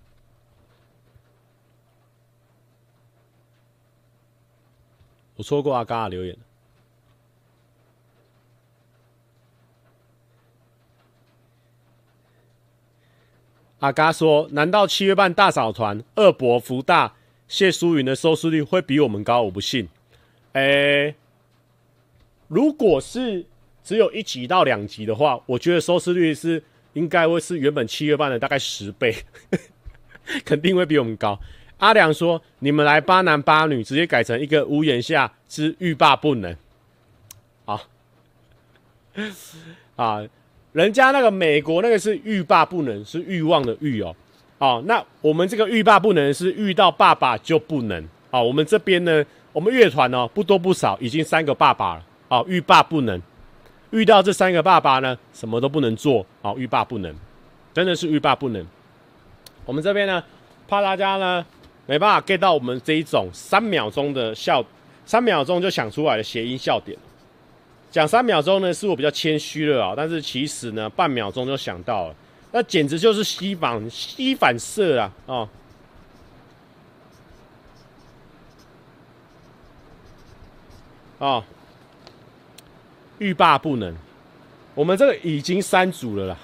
[5.36, 6.36] 我错过阿嘎的留言。
[13.80, 17.14] 阿嘎说：“难道七月半大嫂团二伯福大
[17.46, 19.42] 谢淑云的收视率会比我们高？
[19.42, 19.88] 我不信。
[20.54, 21.14] 诶，
[22.48, 23.46] 如果是
[23.84, 26.60] 只有一集到两集的话，我觉得收视率是
[26.94, 29.14] 应该会是原本七月半的大概十倍，
[30.44, 31.38] 肯定会比我们高。”
[31.78, 36.56] 阿良说：“你们来八男八女，直接改成一个屋檐下之欲罢不能。”
[37.64, 37.86] 好，
[39.94, 40.26] 啊。
[40.72, 44.14] 人家那个美国那个是欲罢不能，是欲望的欲哦。
[44.58, 48.06] 哦，那我们这个欲罢不能是遇到爸爸就不能。
[48.30, 52.04] 哦，我们这边呢，我们乐团哦不多不少，已经三个爸爸了。
[52.28, 53.20] 哦，欲罢不能，
[53.90, 56.26] 遇到这三个爸爸呢，什么都不能做。
[56.42, 57.14] 哦，欲罢不能，
[57.72, 58.66] 真的是欲罢不能。
[59.64, 60.22] 我们这边呢，
[60.66, 61.44] 怕大家呢
[61.86, 64.62] 没办法 get 到我们这一种三秒钟的笑，
[65.06, 66.98] 三秒钟就想出来的谐音笑点。
[67.90, 72.14] 讲三秒钟呢，是我比较谦虚了啊，但是其实呢，半秒钟就想到了。
[72.52, 75.12] 那简直就是吸反吸反射啊！
[75.26, 75.48] 哦，
[81.18, 81.44] 哦，
[83.18, 83.94] 欲罢不能。
[84.74, 86.38] 我们这个已经三组了啦，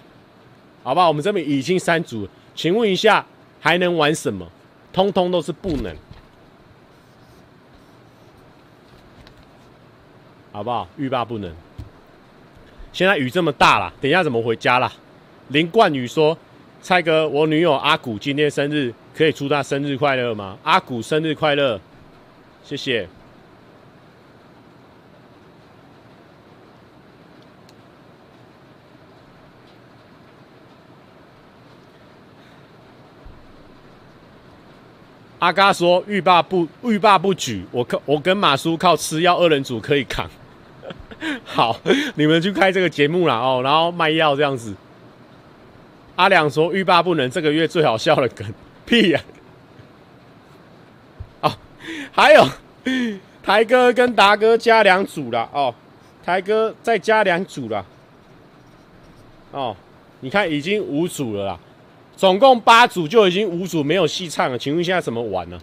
[0.82, 1.08] 好不好？
[1.08, 3.24] 我们这边已经三组，请问一下，
[3.60, 4.50] 还能玩什么？
[4.92, 5.96] 通通都是不能，
[10.54, 10.86] 好不好？
[10.96, 11.52] 欲罢不能。
[12.92, 14.92] 现在雨这么大了，等一下怎么回家啦？
[15.48, 16.38] 林冠宇说
[16.80, 21.80] ：“蔡哥，我女友阿古今天生日，可以祝她生日快乐吗？”阿古生日快乐，
[22.62, 23.08] 谢谢。
[35.40, 40.30] 阿嘎说：“欲罢不欲罢不举，我靠，我跟马叔靠吃药二人组可以扛。”
[41.44, 41.80] 好，
[42.14, 44.74] 你们去开这个节目啦哦，然后卖药这样子。
[46.16, 48.46] 阿良说：“欲罢不能，这个月最好笑的梗，
[48.86, 49.20] 屁呀、
[51.40, 51.50] 啊！
[51.50, 51.52] 哦，
[52.12, 52.46] 还有
[53.42, 55.74] 台哥跟达哥加两组了哦，
[56.24, 57.84] 台哥再加两组了
[59.50, 59.76] 哦，
[60.20, 61.58] 你看已经五组了啦，
[62.16, 65.60] 总共八组就已经五组没有戏唱了，请问现在怎么玩呢？”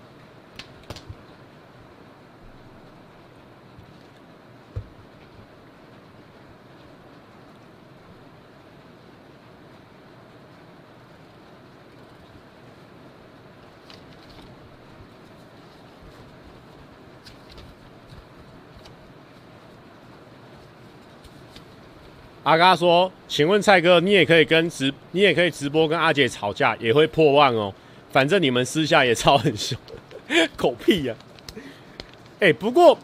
[22.44, 27.72] 阿嘎说：“请问蔡哥，你也可以跟直，你也可以直播跟阿姐吵架，也会破万哦。
[28.10, 29.78] 反正你们私下也吵很凶，
[30.58, 31.22] 狗屁呀、啊！
[32.40, 32.98] 哎、不过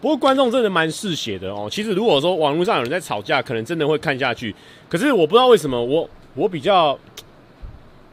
[0.00, 1.68] 不过观众真的蛮嗜血的哦。
[1.70, 4.54] 其实如果说网络上有人在吵架，可能真的会看下去。
[4.88, 6.98] 可是我不知道为什么，我我比较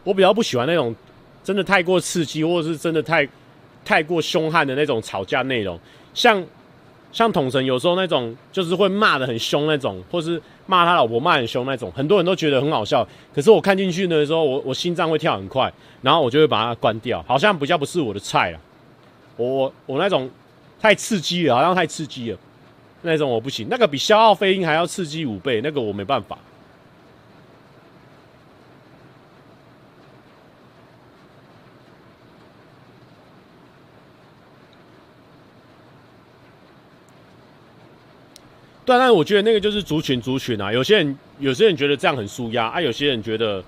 [0.03, 0.93] 我比较不喜欢那种
[1.41, 3.25] 真的太过刺激，或者是真的太
[3.86, 5.80] 太过凶悍的那种吵架内容，
[6.13, 6.45] 像。”
[7.12, 13.08] 像统神有时候那种就是会骂的很凶那种，或是骂他老婆骂很凶那种，很多人都觉得很好笑。
[13.34, 18.60] 可是我看进去的时候，我我心脏会跳很快，然后我就会把它关掉，好像比较不是我的菜了。
[19.36, 20.30] 我我我那种
[20.80, 22.38] 太刺激了，好像太刺激了，
[23.01, 23.68] 那种我不行。
[23.70, 26.38] 那个比消耗飞鹰还要刺激五倍，那个我没办法。
[38.88, 43.62] 对，但我觉得那个就是族群族群啊，有些人有些人觉得这样很舒压啊，有些人觉得，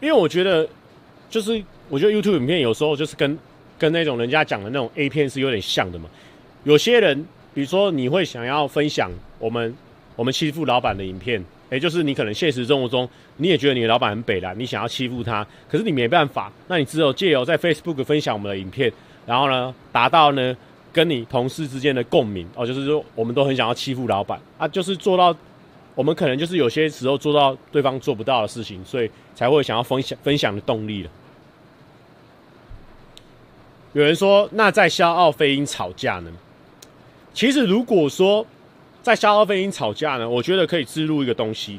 [0.00, 0.68] 因为我觉得
[1.30, 3.38] 就是我觉得 YouTube 影片有时候就是跟
[3.78, 6.10] 跟那种人家讲的那种 A 片是有点像的嘛。
[6.64, 7.24] 有些人
[7.54, 9.72] 比如说你会想要分享我们
[10.16, 18.92] 我们欺负老板的影片，诶，就是你可能现实生活中你也觉得你的老板很北烂，你想要欺负他，可是你没办法，那你只有借由在 Facebook 分享我们的影片，
[19.24, 20.56] 然后呢达到呢。
[20.96, 25.36] 跟你同事之间的共鸣哦，就是说我们都很想要欺负老板啊，就是做到
[25.94, 31.10] 我们可能就是有些时候做到对方做不到的事情，所以才会想要分享分享的动力了。
[33.92, 36.32] 有人说，那在消耗飞鹰吵架呢？
[37.34, 38.46] 其实如果说
[39.02, 41.78] 在消耗飞鹰吵架呢，我觉得可以置入一个东西。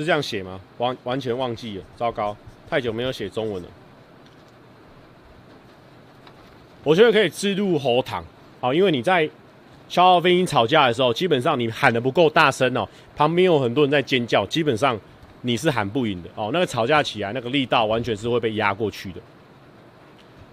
[0.00, 0.60] 是这样写吗？
[0.78, 2.36] 完完全忘记了，糟糕，
[2.68, 3.68] 太久没有写中文了。
[6.82, 8.24] 我觉得可以置入喉糖，
[8.60, 9.28] 好，因为你在
[9.88, 14.98] 消耗飞鹰吵架的时候，基本上你喊得不够大声哦，旁边有很多人在尖叫，基本上
[15.42, 16.50] 你是喊不赢的哦。
[16.52, 19.20] 那个吵架起来，那个力道完全是会被压过去的。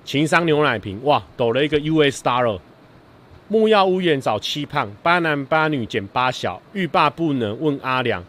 [0.03, 2.59] 情商牛奶瓶，哇，抖了一个 US Dollar。
[3.49, 8.21] 木曜屋檐找七胖，八男八女减八小，欲罢不能问阿良。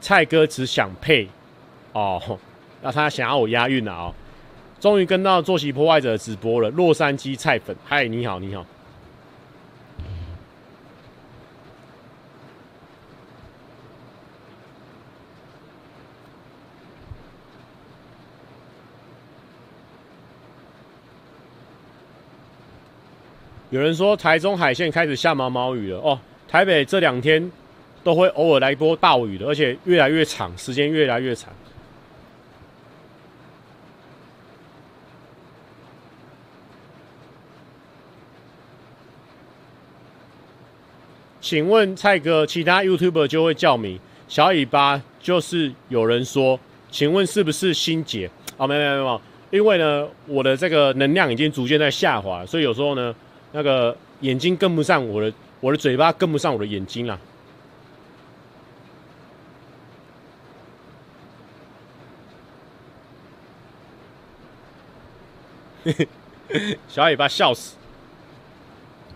[0.00, 1.28] 蔡哥只想配
[1.92, 2.38] 哦，
[2.82, 4.14] 那他想要我押韵了哦。
[4.80, 8.64] 终于跟到作息破坏者直播了，洛杉矶菜粉，嗨，你好，你好。
[23.70, 26.18] 有人说台中海线开始下毛毛雨了哦，
[26.48, 27.52] 台北这两天
[28.02, 31.52] 都会偶尔来一波暴雨的，而且越来越长，时间越来越长。
[41.40, 48.30] 请问蔡哥，其他 YouTuber 就会叫名小尾巴，就是有人说，请问是不是心结？
[48.58, 49.20] 哦，没有没有没有，
[49.50, 53.14] 因为呢，我的这个能量已经逐渐在下滑，所以有时候呢，
[53.52, 57.18] 那个眼睛跟不上我的，我的嘴巴跟不上我的眼睛啦。
[66.88, 67.76] 小尾巴笑死。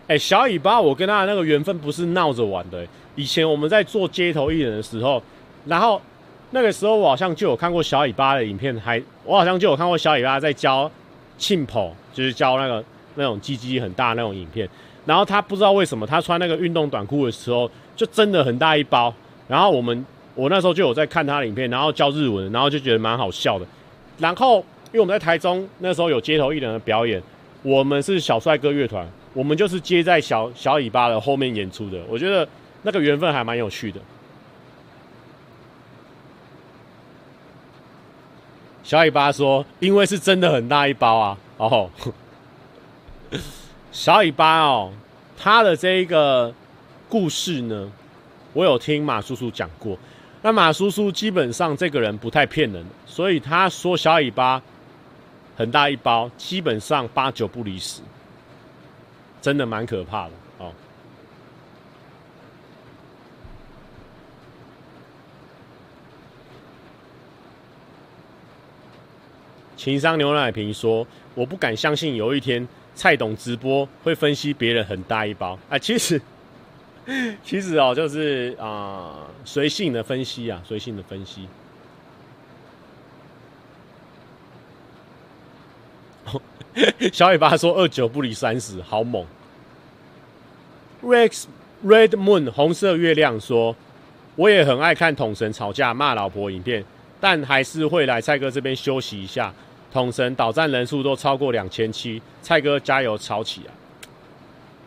[0.07, 5.23] 哎、小尾巴，我跟他的那个缘分不是闹着玩的、以前我们在做街头艺人的时候，
[5.65, 6.01] 然后
[6.51, 10.91] 那个时候我好像就有看过小尾巴的影片，还我好像就有看过小尾巴在教
[11.37, 12.83] 庆跑，就是教那个
[13.15, 14.67] 那种鸡鸡很大那种影片。
[15.05, 19.13] 然后他不知道为什么他穿那个运动短裤的时候就真的很大一包。
[19.47, 20.05] 然后我们
[20.35, 23.65] 我那时候就有在看他的影片，然后教日文，然后就觉得蛮好笑的。
[24.17, 24.63] 然后
[24.93, 27.21] 因为我们在台中那时候有街头艺人的表演，
[27.63, 29.05] 我们是小帅哥乐团。
[29.33, 32.47] 我们就是接在小小尾巴的后面演出的，我觉得
[32.83, 33.99] 那个缘分还蛮有趣的。
[38.83, 41.89] 小尾巴说：“因为是真的很大一包啊。”哦，
[43.91, 44.93] 小尾巴哦，
[45.35, 46.53] 他的这一个
[47.09, 47.91] 故事呢，
[48.53, 49.97] 我有听马叔叔讲过。
[50.43, 54.61] 那马叔叔基本上这个人不太骗人，所以他说小尾巴
[55.55, 58.01] 很大一包，基本上八九不离十。
[59.41, 60.71] 真的蛮可怕的哦。
[69.75, 75.77] 情商牛奶瓶说：“我不敢相信有一天蔡董直播会分析别人很大一包啊！
[75.77, 76.21] 其实，
[77.43, 81.49] 其实哦，就是啊，随性的分析啊，随性的分析。”
[87.13, 89.25] 小尾巴说：“二九不离三十，好猛。”
[91.03, 91.43] Rex
[91.85, 93.75] Red Moon 红色月亮说
[94.35, 96.83] ：“我也很爱看统神吵架骂老婆影片，
[97.19, 99.53] 但还是会来蔡哥这边休息一下。
[99.91, 103.71] 统神导战人数都超过两千七，蔡哥加油吵起来！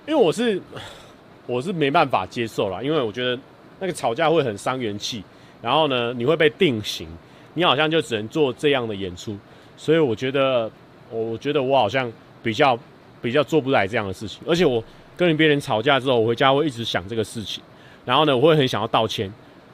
[0.06, 0.60] 因为我是
[1.46, 3.38] 我是没办法接受了，因为我觉得
[3.78, 5.22] 那个吵架会很伤元气，
[5.62, 7.06] 然后呢，你会被定型，
[7.54, 9.36] 你好像就只能做这样的演出，
[9.76, 10.68] 所以我觉得。”
[11.10, 12.10] 我觉得我好像
[12.42, 12.78] 比较
[13.22, 14.82] 比较做不来这样的事情，而且我
[15.16, 17.62] 跟别人吵架之后，我回家会一直想这个事情，
[18.04, 19.32] 然后呢，我会很想要道歉，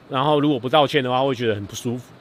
[0.09, 2.11] 然后如果不道歉的话，会觉得很不舒服。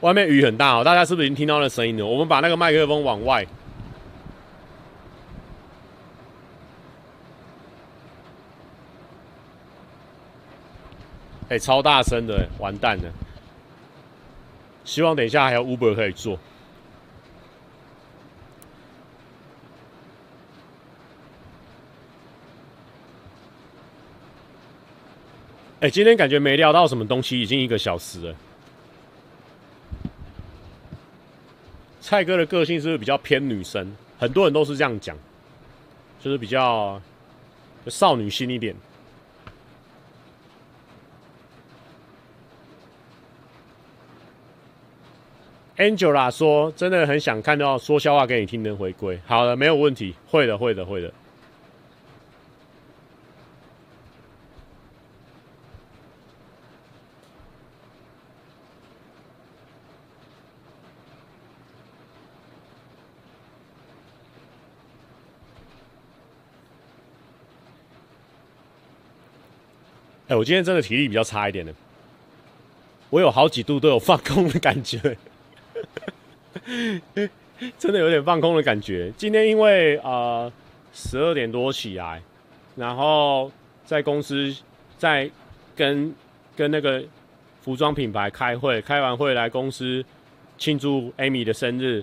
[0.00, 2.06] 外面雨很大哦，大家是不是已经听到那声音了？
[2.06, 3.46] 我们把那个麦克风往外。
[11.50, 13.12] 哎、欸，超大声的，完蛋了！
[14.84, 16.38] 希望等一下还有 Uber 可以坐。
[25.80, 28.36] 哎、欸，今天感觉没聊到什么东西，已经一个小时了。
[32.00, 33.92] 蔡哥的个性是不是比较偏女生？
[34.20, 35.16] 很多人都是这样讲，
[36.20, 37.02] 就是比较
[37.88, 38.76] 少女心一点。
[45.80, 51.10] Angela 说：“真的很想看到说笑话给你听的回归。”好的，没有问题，会的，会的，会的。
[70.28, 71.74] 哎，我今天真的体力比较差一点的，
[73.08, 75.16] 我有好几度都有放空的感觉。
[77.78, 79.12] 真的有点放空的感觉。
[79.16, 80.50] 今天因为呃
[80.92, 82.22] 十二点多起来，
[82.76, 83.50] 然后
[83.84, 84.54] 在公司
[84.96, 85.30] 在
[85.76, 86.14] 跟
[86.56, 87.02] 跟那个
[87.62, 90.04] 服装品牌开会，开完会来公司
[90.56, 92.02] 庆祝 Amy 的生日，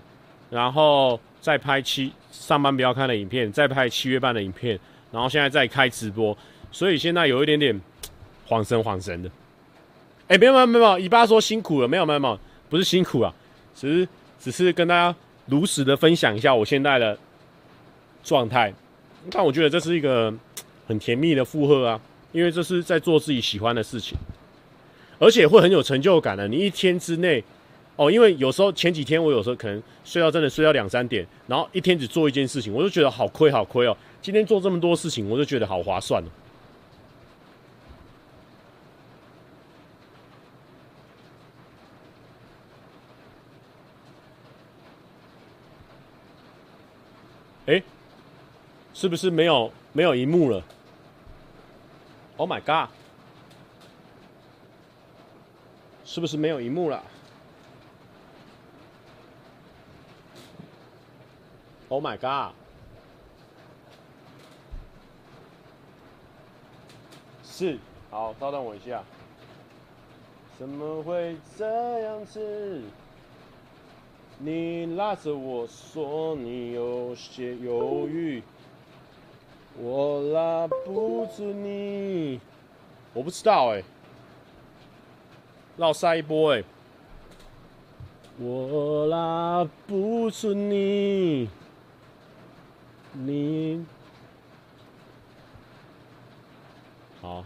[0.50, 4.80] 然后再拍七上班不要看的影片，再拍七月半的影片，
[5.12, 6.38] 然后现在在开直播，
[6.72, 7.82] 所以现在有一点点
[8.48, 9.30] 恍神恍神的。
[10.28, 13.34] 哎、没有没有没有，尾巴说辛苦了，没有没有没有，不是辛苦啊，
[13.78, 14.08] 只是。
[14.40, 15.18] 只是跟大家
[15.48, 17.18] 如实的分享一下我现在的
[18.24, 18.72] 状态，
[19.32, 20.32] 但我觉得这是一个
[20.86, 22.00] 很甜蜜的负荷啊，
[22.32, 24.16] 因为这是在做自己喜欢的事情，
[25.18, 26.48] 而且会很有成就感的。
[26.48, 27.44] 你一天之内，
[27.96, 33.98] 哦，因为有时候前几天我有时候可能睡到真的睡到两三点，然后一天只做一件事情，我就觉得好亏好亏哦。
[34.22, 36.28] 今天做这么多事情，我就觉得好划算哦。
[48.98, 50.64] 是不是没有没有荧幕了
[52.36, 52.90] ？Oh my god！
[56.04, 57.04] 是不是没有荧幕了
[61.90, 62.56] ？Oh my god！
[67.44, 67.78] 是，
[68.10, 69.04] 好，稍等我一下。
[70.58, 72.82] 怎么会这样子？
[74.40, 78.42] 你拉着我说你有些犹豫，
[79.80, 82.40] 我拉不住你。
[83.14, 83.84] 我不知道哎、
[85.76, 86.64] 绕下一波哎、
[88.38, 91.50] 我拉不住你，
[93.14, 93.86] 你
[97.22, 97.44] 好，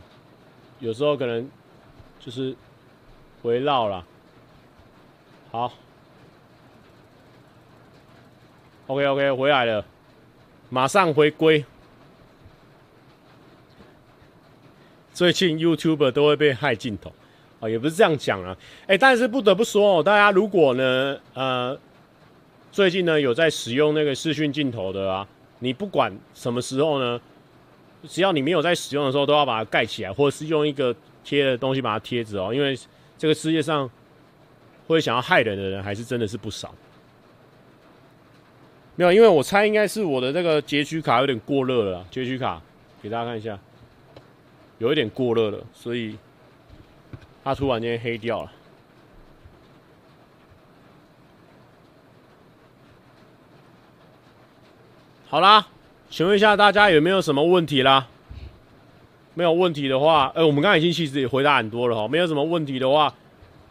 [0.79, 1.49] 有时候可能
[2.19, 2.55] 就是
[3.43, 4.05] 围绕了，
[5.51, 5.71] 好。
[8.87, 9.85] OK OK，回来了，
[10.69, 11.65] 马上回归。
[15.13, 17.11] 最近 YouTuber 都会被害镜头
[17.59, 18.55] 啊，也不是这样讲啊。
[18.87, 21.77] 哎，但是不得不说哦，大家如果呢，呃，
[22.71, 25.27] 最近呢有在使用那个视讯镜头的啊，
[25.59, 27.19] 你不管什么时候呢，
[28.07, 32.77] 只要你没有在使用的时候，都要把它盖起来，或者是用一个贴的东西把它贴着哦，因为
[33.17, 33.89] 这个世界上
[34.87, 36.73] 会想要害人的人还是真的是不少。
[38.95, 42.05] 没有，因为我猜应该是我的这个截取卡有点过热了。
[42.09, 42.61] 截取卡
[43.01, 43.57] 给大家看一下，
[44.81, 46.17] 有一点过热了，所以
[47.43, 48.51] 它突然间黑掉了。
[55.27, 55.67] 好啦，
[56.09, 58.07] 请问一下大家有没有什么问题啦？
[59.35, 62.07] 没有问题的话，呃，我们刚才已经其实也回答很多了哈。
[62.07, 63.13] 没有什么问题的话，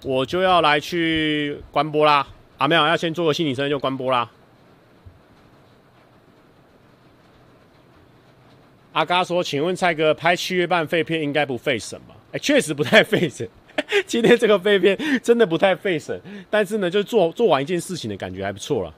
[0.04, 2.24] 我就要来去关播啦。
[2.56, 4.30] 啊，没有，要先做个心理测验就关播啦。
[8.92, 12.16] 阿嘎说：“请问蔡哥，拍七月半废片应该不费神吧？
[12.32, 13.48] 哎，确实不太费神。
[14.06, 16.20] 今天这个废片真的不太费神，
[16.50, 18.94] 但是呢，就做做完一件事情的感觉还不错了。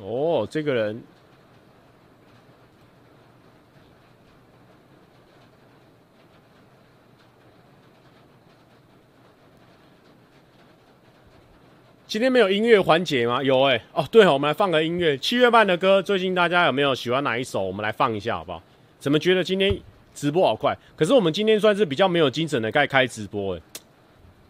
[0.00, 1.02] 哦，这个人。”
[12.08, 13.42] 今天没有音乐环节吗？
[13.42, 15.14] 有哎、哦对哦，我们来放个音乐。
[15.18, 17.60] 七月半的歌，最近大家有没有喜欢哪一首？
[17.60, 18.62] 我们来放一下好不好？
[18.98, 19.78] 怎么觉得今天
[20.14, 20.74] 直播好快？
[20.96, 23.60] 可是我们今天算是比较没有精神的，该开直播哎。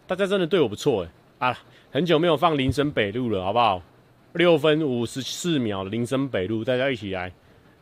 [0.07, 1.05] 大家真的对我不错
[1.39, 1.59] 哎啊！
[1.91, 3.83] 很久没有放林森北路了，好不好？
[4.31, 7.29] 六分五十四秒的林森北路，大家一起来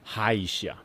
[0.03, 0.75] 嗨一下。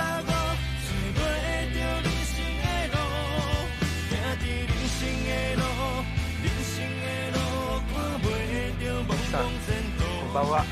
[10.40, 10.64] んは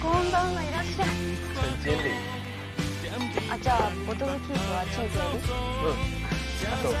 [0.00, 1.08] こんばんはいらっしゃい
[1.82, 2.10] 陈经理
[3.50, 5.98] あじゃあボトルキープはチンプよりうん
[6.70, 6.94] あと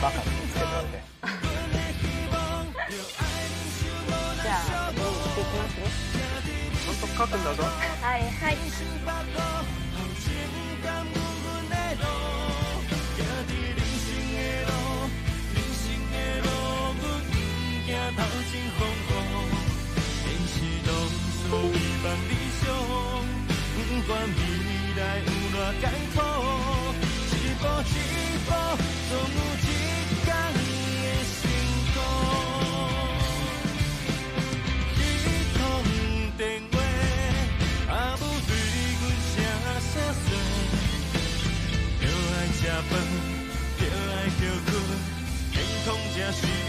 [0.00, 1.02] バカつけておいて
[4.42, 5.90] じゃあ次に行ってきますね
[6.82, 9.75] ちゃんと书くんだぞはいはい
[18.17, 20.55] 头前风风雨雨，现实
[20.87, 20.89] 拢
[21.21, 21.53] 是无
[22.03, 22.65] 望理想。
[23.75, 23.77] 不
[24.07, 24.39] 管未
[24.97, 25.85] 来有偌艰
[26.15, 26.17] 苦，
[27.29, 27.93] 一步一
[28.43, 28.49] 步
[29.07, 29.69] 总有一
[30.25, 30.57] 天会
[31.37, 31.39] 成
[31.93, 31.97] 功。
[34.97, 34.99] 伊
[35.53, 35.59] 通
[36.37, 36.41] 电
[36.71, 36.75] 话
[37.93, 38.49] 阿母对
[38.97, 39.35] 阮声
[39.93, 39.93] 声
[40.25, 40.27] 说：
[42.01, 42.03] 要
[42.33, 42.91] 爱食饭，
[43.79, 44.69] 要爱叫客，
[45.53, 46.66] 健康才是。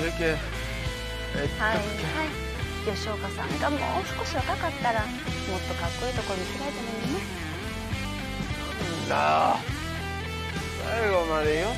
[0.00, 0.10] はい。
[1.28, 1.84] はい。
[2.86, 3.48] 吉冈さん。
[3.60, 3.80] がもう
[4.18, 7.20] 少し若かったらもっとかっこいいとこ见せられたのにね。
[9.06, 9.14] とな
[9.54, 9.60] あ。
[10.82, 11.74] 最后までよよ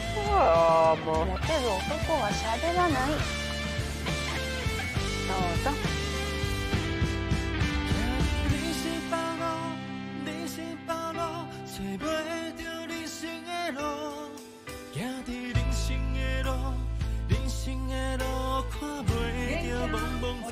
[1.05, 1.27] もう。
[1.27, 3.11] モテる男は喋らない。
[5.27, 6.02] どうぞ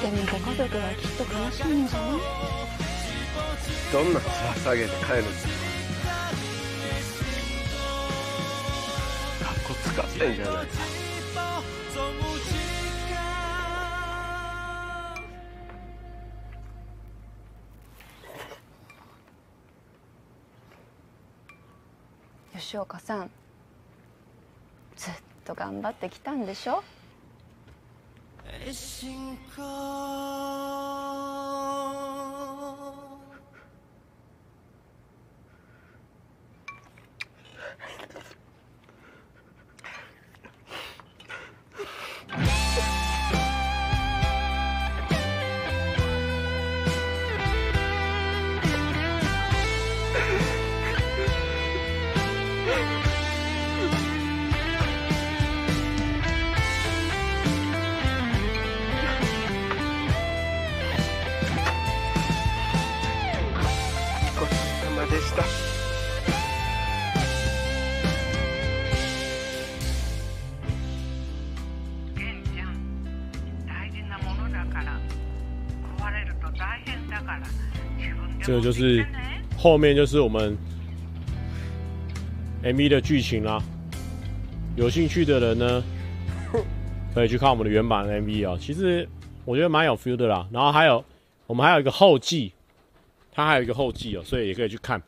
[0.00, 2.10] でもご家族はきっと悲しむんじゃない
[3.92, 5.30] どんな面下げて帰るんだ
[9.44, 10.72] かっこ使ってんじゃないか
[22.56, 23.30] 吉冈さん
[24.96, 25.14] ずっ
[25.44, 26.82] と顽张ってきたんでしょ？
[28.64, 31.39] 的辛苦。
[78.49, 80.57] 这个持ってき就是てね后面就是我们
[82.63, 83.61] MV 的剧情啦。
[84.75, 85.83] 有兴趣的人呢，
[87.13, 89.07] 可以去看我们的原版 MV 啊、其实
[89.45, 90.47] 我觉得蛮有 feel 的啦。
[90.51, 91.03] 然后还有
[91.47, 92.51] 我们还有一个后记，
[93.31, 95.01] 它还有一个后记哦、所以也可以去看。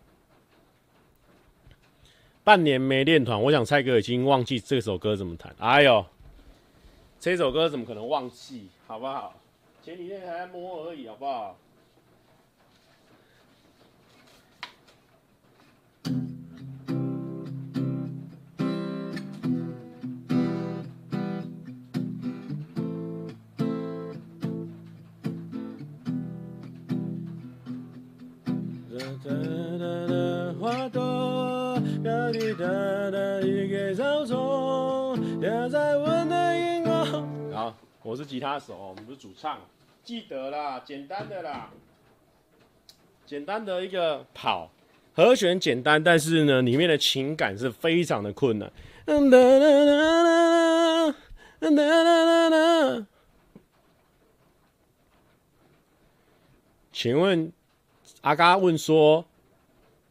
[2.44, 5.54] 半年没练团，我想蔡哥已经忘记这首歌怎么弹。
[5.60, 6.06] 哎呦，
[7.20, 8.70] 这首歌怎么可能忘记？
[8.88, 9.34] 好不好？
[9.84, 11.58] 前几天还在摸而已，好不好？
[37.53, 39.59] 好，我是吉他手，我们不是主唱，
[40.03, 41.71] 记得啦，简单的啦，
[43.27, 44.71] 简单的一个跑，
[45.15, 48.73] 和弦简单，但是呢，里面的情感是非常的困难。
[49.07, 49.85] 哒哒哒
[51.61, 53.07] 哒哒哒哒。
[56.93, 57.53] 请问
[58.23, 59.27] 阿嘎问说。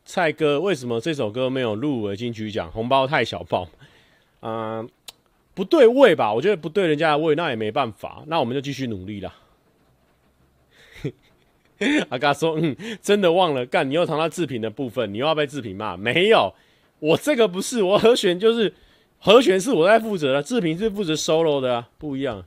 [0.03, 2.69] 蔡哥，为什么这首歌没有入围金曲奖？
[2.69, 3.69] 红包太小包，
[4.41, 4.89] 嗯、
[5.53, 6.33] 不对位吧？
[6.33, 9.33] 我觉得不对人家的位，那也没办法，那我们就继续努力啦。
[12.09, 15.97] 阿嘎说，嗯，真的忘了干，你又谈到自评的部分，你又要被自评骂？
[15.97, 16.53] 没有，
[16.99, 18.73] 我这个不是，我和弦就是
[19.19, 22.45] 和弦是我在负责的，自评是负责 solo 的啊，不一样。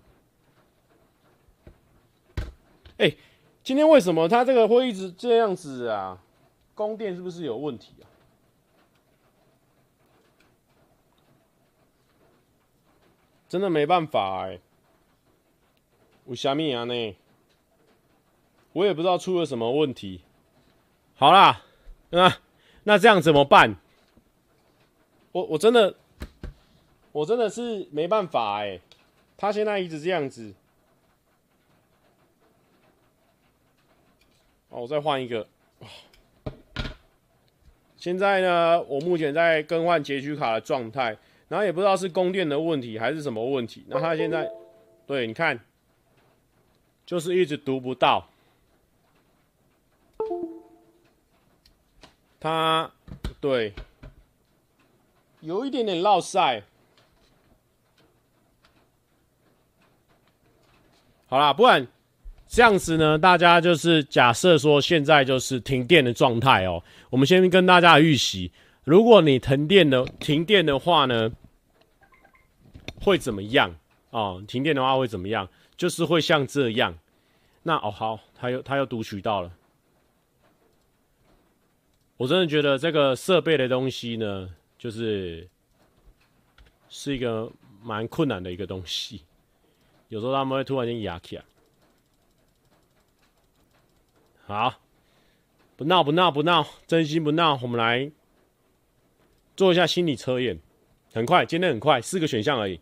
[2.99, 3.13] 哎、
[3.63, 6.23] 今天为什么他这个会一直这样子啊？
[6.75, 8.07] 供电是不是有问题啊？
[13.49, 14.61] 真的没办法哎、欸，
[16.27, 17.17] 为什么啊呢？
[18.75, 20.21] 我也不知道出了什么问题。
[21.15, 21.63] 好啦，
[22.11, 22.37] 那
[22.83, 23.77] 那这样怎么办？
[25.33, 25.95] 我我真的
[27.13, 28.81] 我真的是没办法哎、
[29.37, 30.53] 他现在一直这样子。
[34.71, 35.47] 哦，我再换一个。
[37.97, 41.17] 现在呢，我目前在更换截取卡的状态，
[41.49, 43.85] 然后也不知道是供电的问题还是什么问题。
[43.89, 44.51] 那他现在，
[45.07, 45.59] 对，你看，
[47.07, 48.29] 就是一直读不到。
[52.45, 52.91] 他，
[53.41, 53.73] 对，
[55.41, 56.63] 有一点点落赛。
[61.27, 61.89] 好啦，不管。
[62.47, 66.85] 这样子呢，大家就是假设说现在就是停电的状态哦。
[67.09, 68.53] 我们先跟大家预习，
[68.85, 71.33] 如果你停电的停电的话呢，
[73.01, 73.75] 会怎么样
[74.11, 74.45] 哦？
[74.47, 75.49] 停电的话会怎么样？
[75.79, 76.95] 就是会像这样。
[77.63, 79.51] 那哦好，他又他又读取到了。
[82.17, 85.49] 我真的觉得这个设备的东西呢，就是
[86.89, 87.51] 是一个
[87.83, 89.23] 蛮困难的一个东西。
[90.09, 91.45] 有时候他们会突然间压起来。
[94.47, 94.81] 好，
[95.77, 97.59] 不闹不闹不闹，真心不闹。
[97.63, 98.13] 我们来
[99.57, 100.61] 做一下心理测验，
[101.13, 102.79] 很快，今天很快，四个选项而已。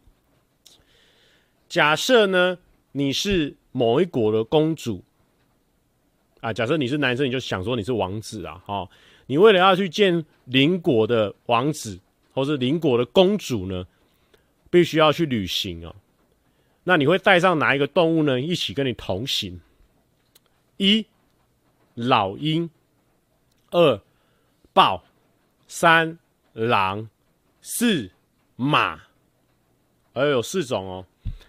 [1.68, 2.59] 假设呢，
[2.90, 5.02] 你是某一国的公主
[6.40, 8.90] 啊，假设你是男生，你就想说你是王子啊，哦，
[9.26, 11.98] 你为了要去见邻国的王子
[12.32, 13.86] 或是邻国的公主呢，
[14.70, 15.94] 必须要去旅行哦。
[16.84, 18.40] 那你会带上哪一个动物呢？
[18.40, 19.60] 一起跟你同行？
[20.76, 21.06] 一。
[21.94, 22.70] 老鹰，
[23.70, 24.00] 二
[24.72, 25.04] 豹，
[25.66, 26.18] 三
[26.54, 27.06] 狼，
[27.60, 28.10] 四
[28.56, 28.98] 马，
[30.14, 31.04] 而有四种哦。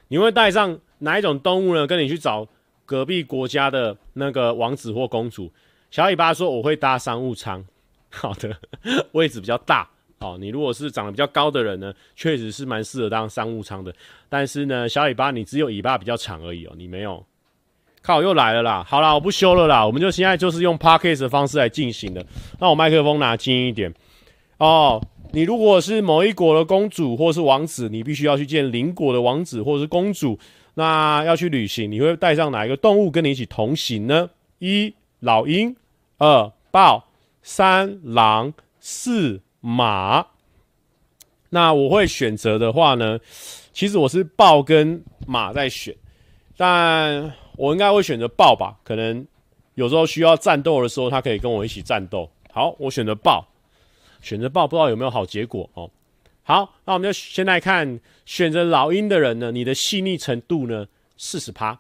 [0.09, 1.87] 你会带上哪一种动物呢？
[1.87, 2.45] 跟你去找
[2.85, 5.49] 隔壁国家的那个王子或公主。
[5.94, 7.64] 小尾巴说：“我会搭商务舱。
[8.10, 8.52] ”好的，
[9.14, 9.88] 位置比较大
[10.22, 10.36] 哦。
[10.41, 13.94] 你如果是长得比较高的人呢，确实是蛮适合当商务舱的。
[14.28, 17.24] 但是呢，小尾巴你只有尾巴比较长而已哦，你没有。
[18.02, 18.84] 靠，又来了啦！
[18.84, 22.26] 好啦，我不修了啦，我们就现在就是用 Podcast 的方式来进行的。
[22.60, 23.94] 那我麦克风拿近一点
[24.57, 24.99] 哦。
[25.32, 30.40] 你如果是某一国的公主或是王子，你必须要去见邻国的王子或是公主，
[30.74, 34.32] 那要去旅行，你会带上哪一个动物跟你一起同行呢？
[34.57, 35.76] 一老鹰，
[36.23, 37.09] 二豹，
[37.41, 40.25] 三狼，四马。
[41.49, 43.19] 那我会选择的话呢，
[43.73, 45.93] 其实我是豹跟马在选，
[46.55, 47.33] 但。
[47.55, 49.27] 我应该会选择豹吧，可能
[49.75, 52.27] 有时候需要战斗的时候，他可以跟我一起战斗。
[52.51, 53.45] 好，我选择豹，
[54.21, 55.87] 选择豹，不知道有没有好结果哦。
[56.41, 61.79] 好，那我们就先来看选择老鹰的人呢，你的细腻程度呢，四十趴。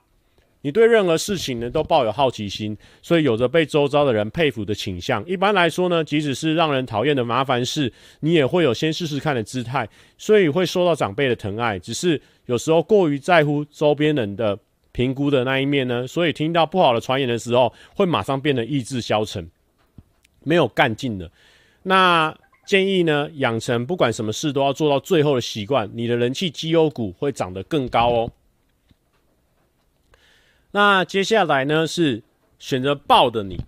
[0.63, 5.23] 你对任何事情呢都抱有好奇心，所以有着被周遭的人佩服的倾向。
[5.27, 9.87] 一般来说呢，即使是让人讨厌的麻烦事，你也会有先试试看的姿态，
[10.17, 11.77] 所以会受到长辈的疼爱。
[11.77, 14.57] 只是有时候过于在乎周边人的。
[14.95, 19.49] 评估的那一面呢，所以听到不好的传言的时候，会马上变得意志消沉，
[20.43, 21.31] 没有干劲的。
[21.81, 22.31] 那
[22.67, 28.31] 建议呢，养成不管什么事都要做到最后的习惯，你的人气绩优股会长得更高哦。
[30.75, 32.23] 那接下来呢是
[32.57, 33.63] 选择爆的你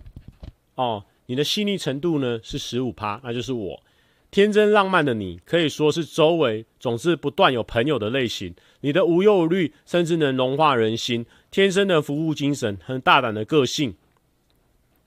[0.74, 3.82] 哦，你的细腻程度呢是十五趴，那就是我。
[4.28, 8.52] 天真浪漫的你，可以说是周围总是不断有朋友的类型。
[8.80, 13.94] 你的无忧无虑，甚至能融化人心，天生的服务精神，很大胆的个性，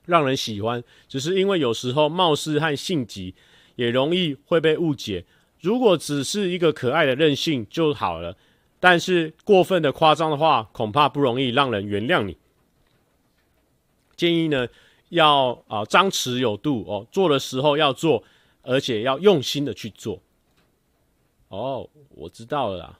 [0.06, 0.82] 让人喜欢。
[1.06, 3.34] 只是因为有时候貌似和性急，
[3.76, 5.26] 也容易会被误解。
[5.60, 8.36] 如果只是一个可爱的任性就好了，
[8.80, 12.36] 但是过分的夸张的话，恐怕不容易让人原谅你。
[14.16, 14.66] 建议呢，
[15.10, 18.24] 要啊张弛有度哦，做的时候要做。
[18.62, 20.20] 而且要用心的去做。
[21.48, 22.98] 哦，我知道了啦。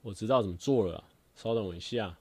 [0.00, 1.04] 我知道怎么做了，
[1.34, 2.16] 稍等我一下。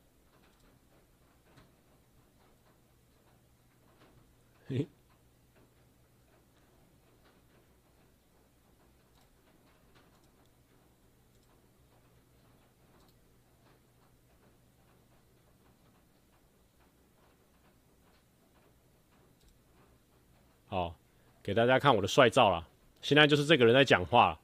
[20.68, 20.96] 好，
[21.44, 22.66] 给大家看我的帅照啦。
[23.02, 24.40] 现在就是这个人在讲话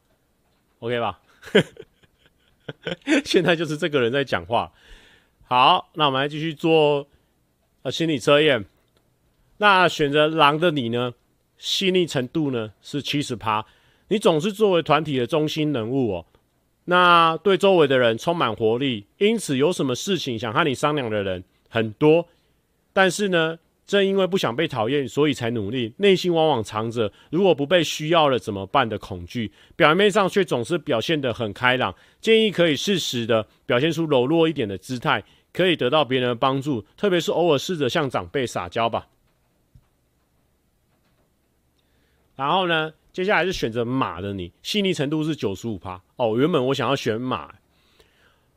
[0.80, 1.20] ，OK 吧？
[3.26, 4.72] 现在就是这个人在讲话。
[5.44, 7.08] 好，那我们来继续做
[7.82, 8.66] 呃心理测验。
[9.58, 11.14] 那选择狼的你呢？
[11.58, 13.64] 细腻程度呢是七十趴。
[14.08, 16.26] 你总是作为团体的中心人物哦。
[16.86, 22.28] 那对周围的人充满活力，因此有什么事情想和你商量的人很多。
[22.94, 23.60] 但是呢，
[23.92, 25.94] 正因为不想被讨厌，所以才努力。
[25.98, 31.94] 内心往往藏着如果不被需要了怎么办的恐惧，表面上却总是表现得很开朗。
[32.22, 36.86] 建议可以适时的表现出柔弱一点的姿态，可以得到别人的帮助。
[36.96, 39.10] 特别是偶尔试着向长辈撒娇吧。
[42.38, 46.02] 然后呢，接下来是选择马的你，细腻程度是九十五趴。
[46.16, 47.54] 哦，原本我想要选马。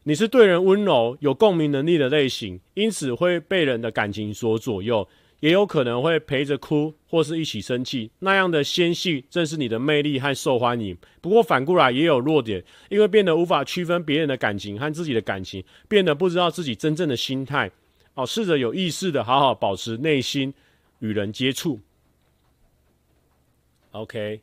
[0.04, 5.08] 你是对人温柔、有共鸣能力的类型，因此会被人的感情所左右。
[5.40, 10.96] 也有可能会陪着哭，或是一起生气，那样的纤细正是你的魅力和受欢迎。
[11.20, 17.70] 不过反过来也有弱点，因为变得无法区分别人的感情和自己的感情，变得不知道自己真正的心态。
[18.14, 20.54] 哦，试着有意识的好好保持内心
[21.00, 21.80] 与人接触。
[23.90, 24.40] OK，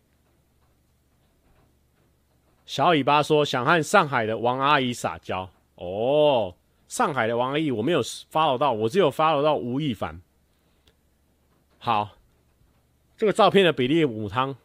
[2.66, 5.50] 小尾巴说想和上海的王阿姨撒娇。
[5.76, 6.54] 哦，
[6.88, 10.22] 上海的王阿姨我没有发唠到，我只有发唠到吴亦凡。
[11.84, 12.16] 好，
[13.18, 14.56] 这个照片的比例五汤，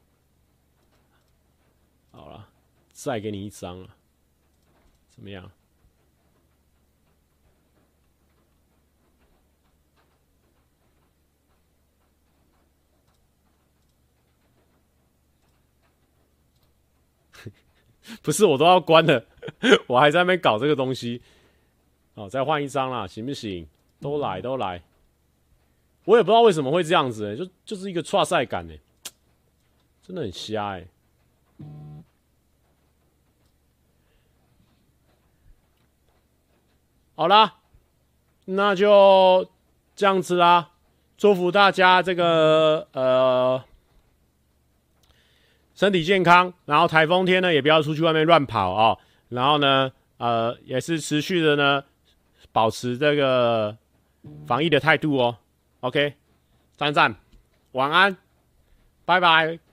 [2.10, 2.50] 好了，
[2.92, 3.88] 再给你一张了，
[5.08, 5.50] 怎么样？
[18.20, 19.24] 不是，我都要关了，
[19.88, 21.22] 我还在那边搞这个东西。
[22.14, 23.66] 好，再换一张啦，行不行？
[24.02, 24.82] 都来，都来。
[26.06, 28.74] 我也不知道为什么会这样子、欸，就就是一个挫赛感呢、
[30.02, 30.86] 真的很瞎哎、
[37.16, 37.56] 好啦，
[38.44, 39.48] 那就
[39.94, 40.70] 这样子啦，
[41.18, 43.64] 祝福大家这个呃
[45.74, 48.96] 身体健康，然后台风天呢也不要出去外面乱跑啊、
[49.30, 51.82] 然后呢呃也是持续的呢
[52.52, 53.76] 保持这个
[54.46, 55.38] 防疫的态度哦、
[55.80, 56.14] OK，
[56.76, 57.14] 赞赞，
[57.72, 58.16] 晚安，
[59.04, 59.65] 拜拜。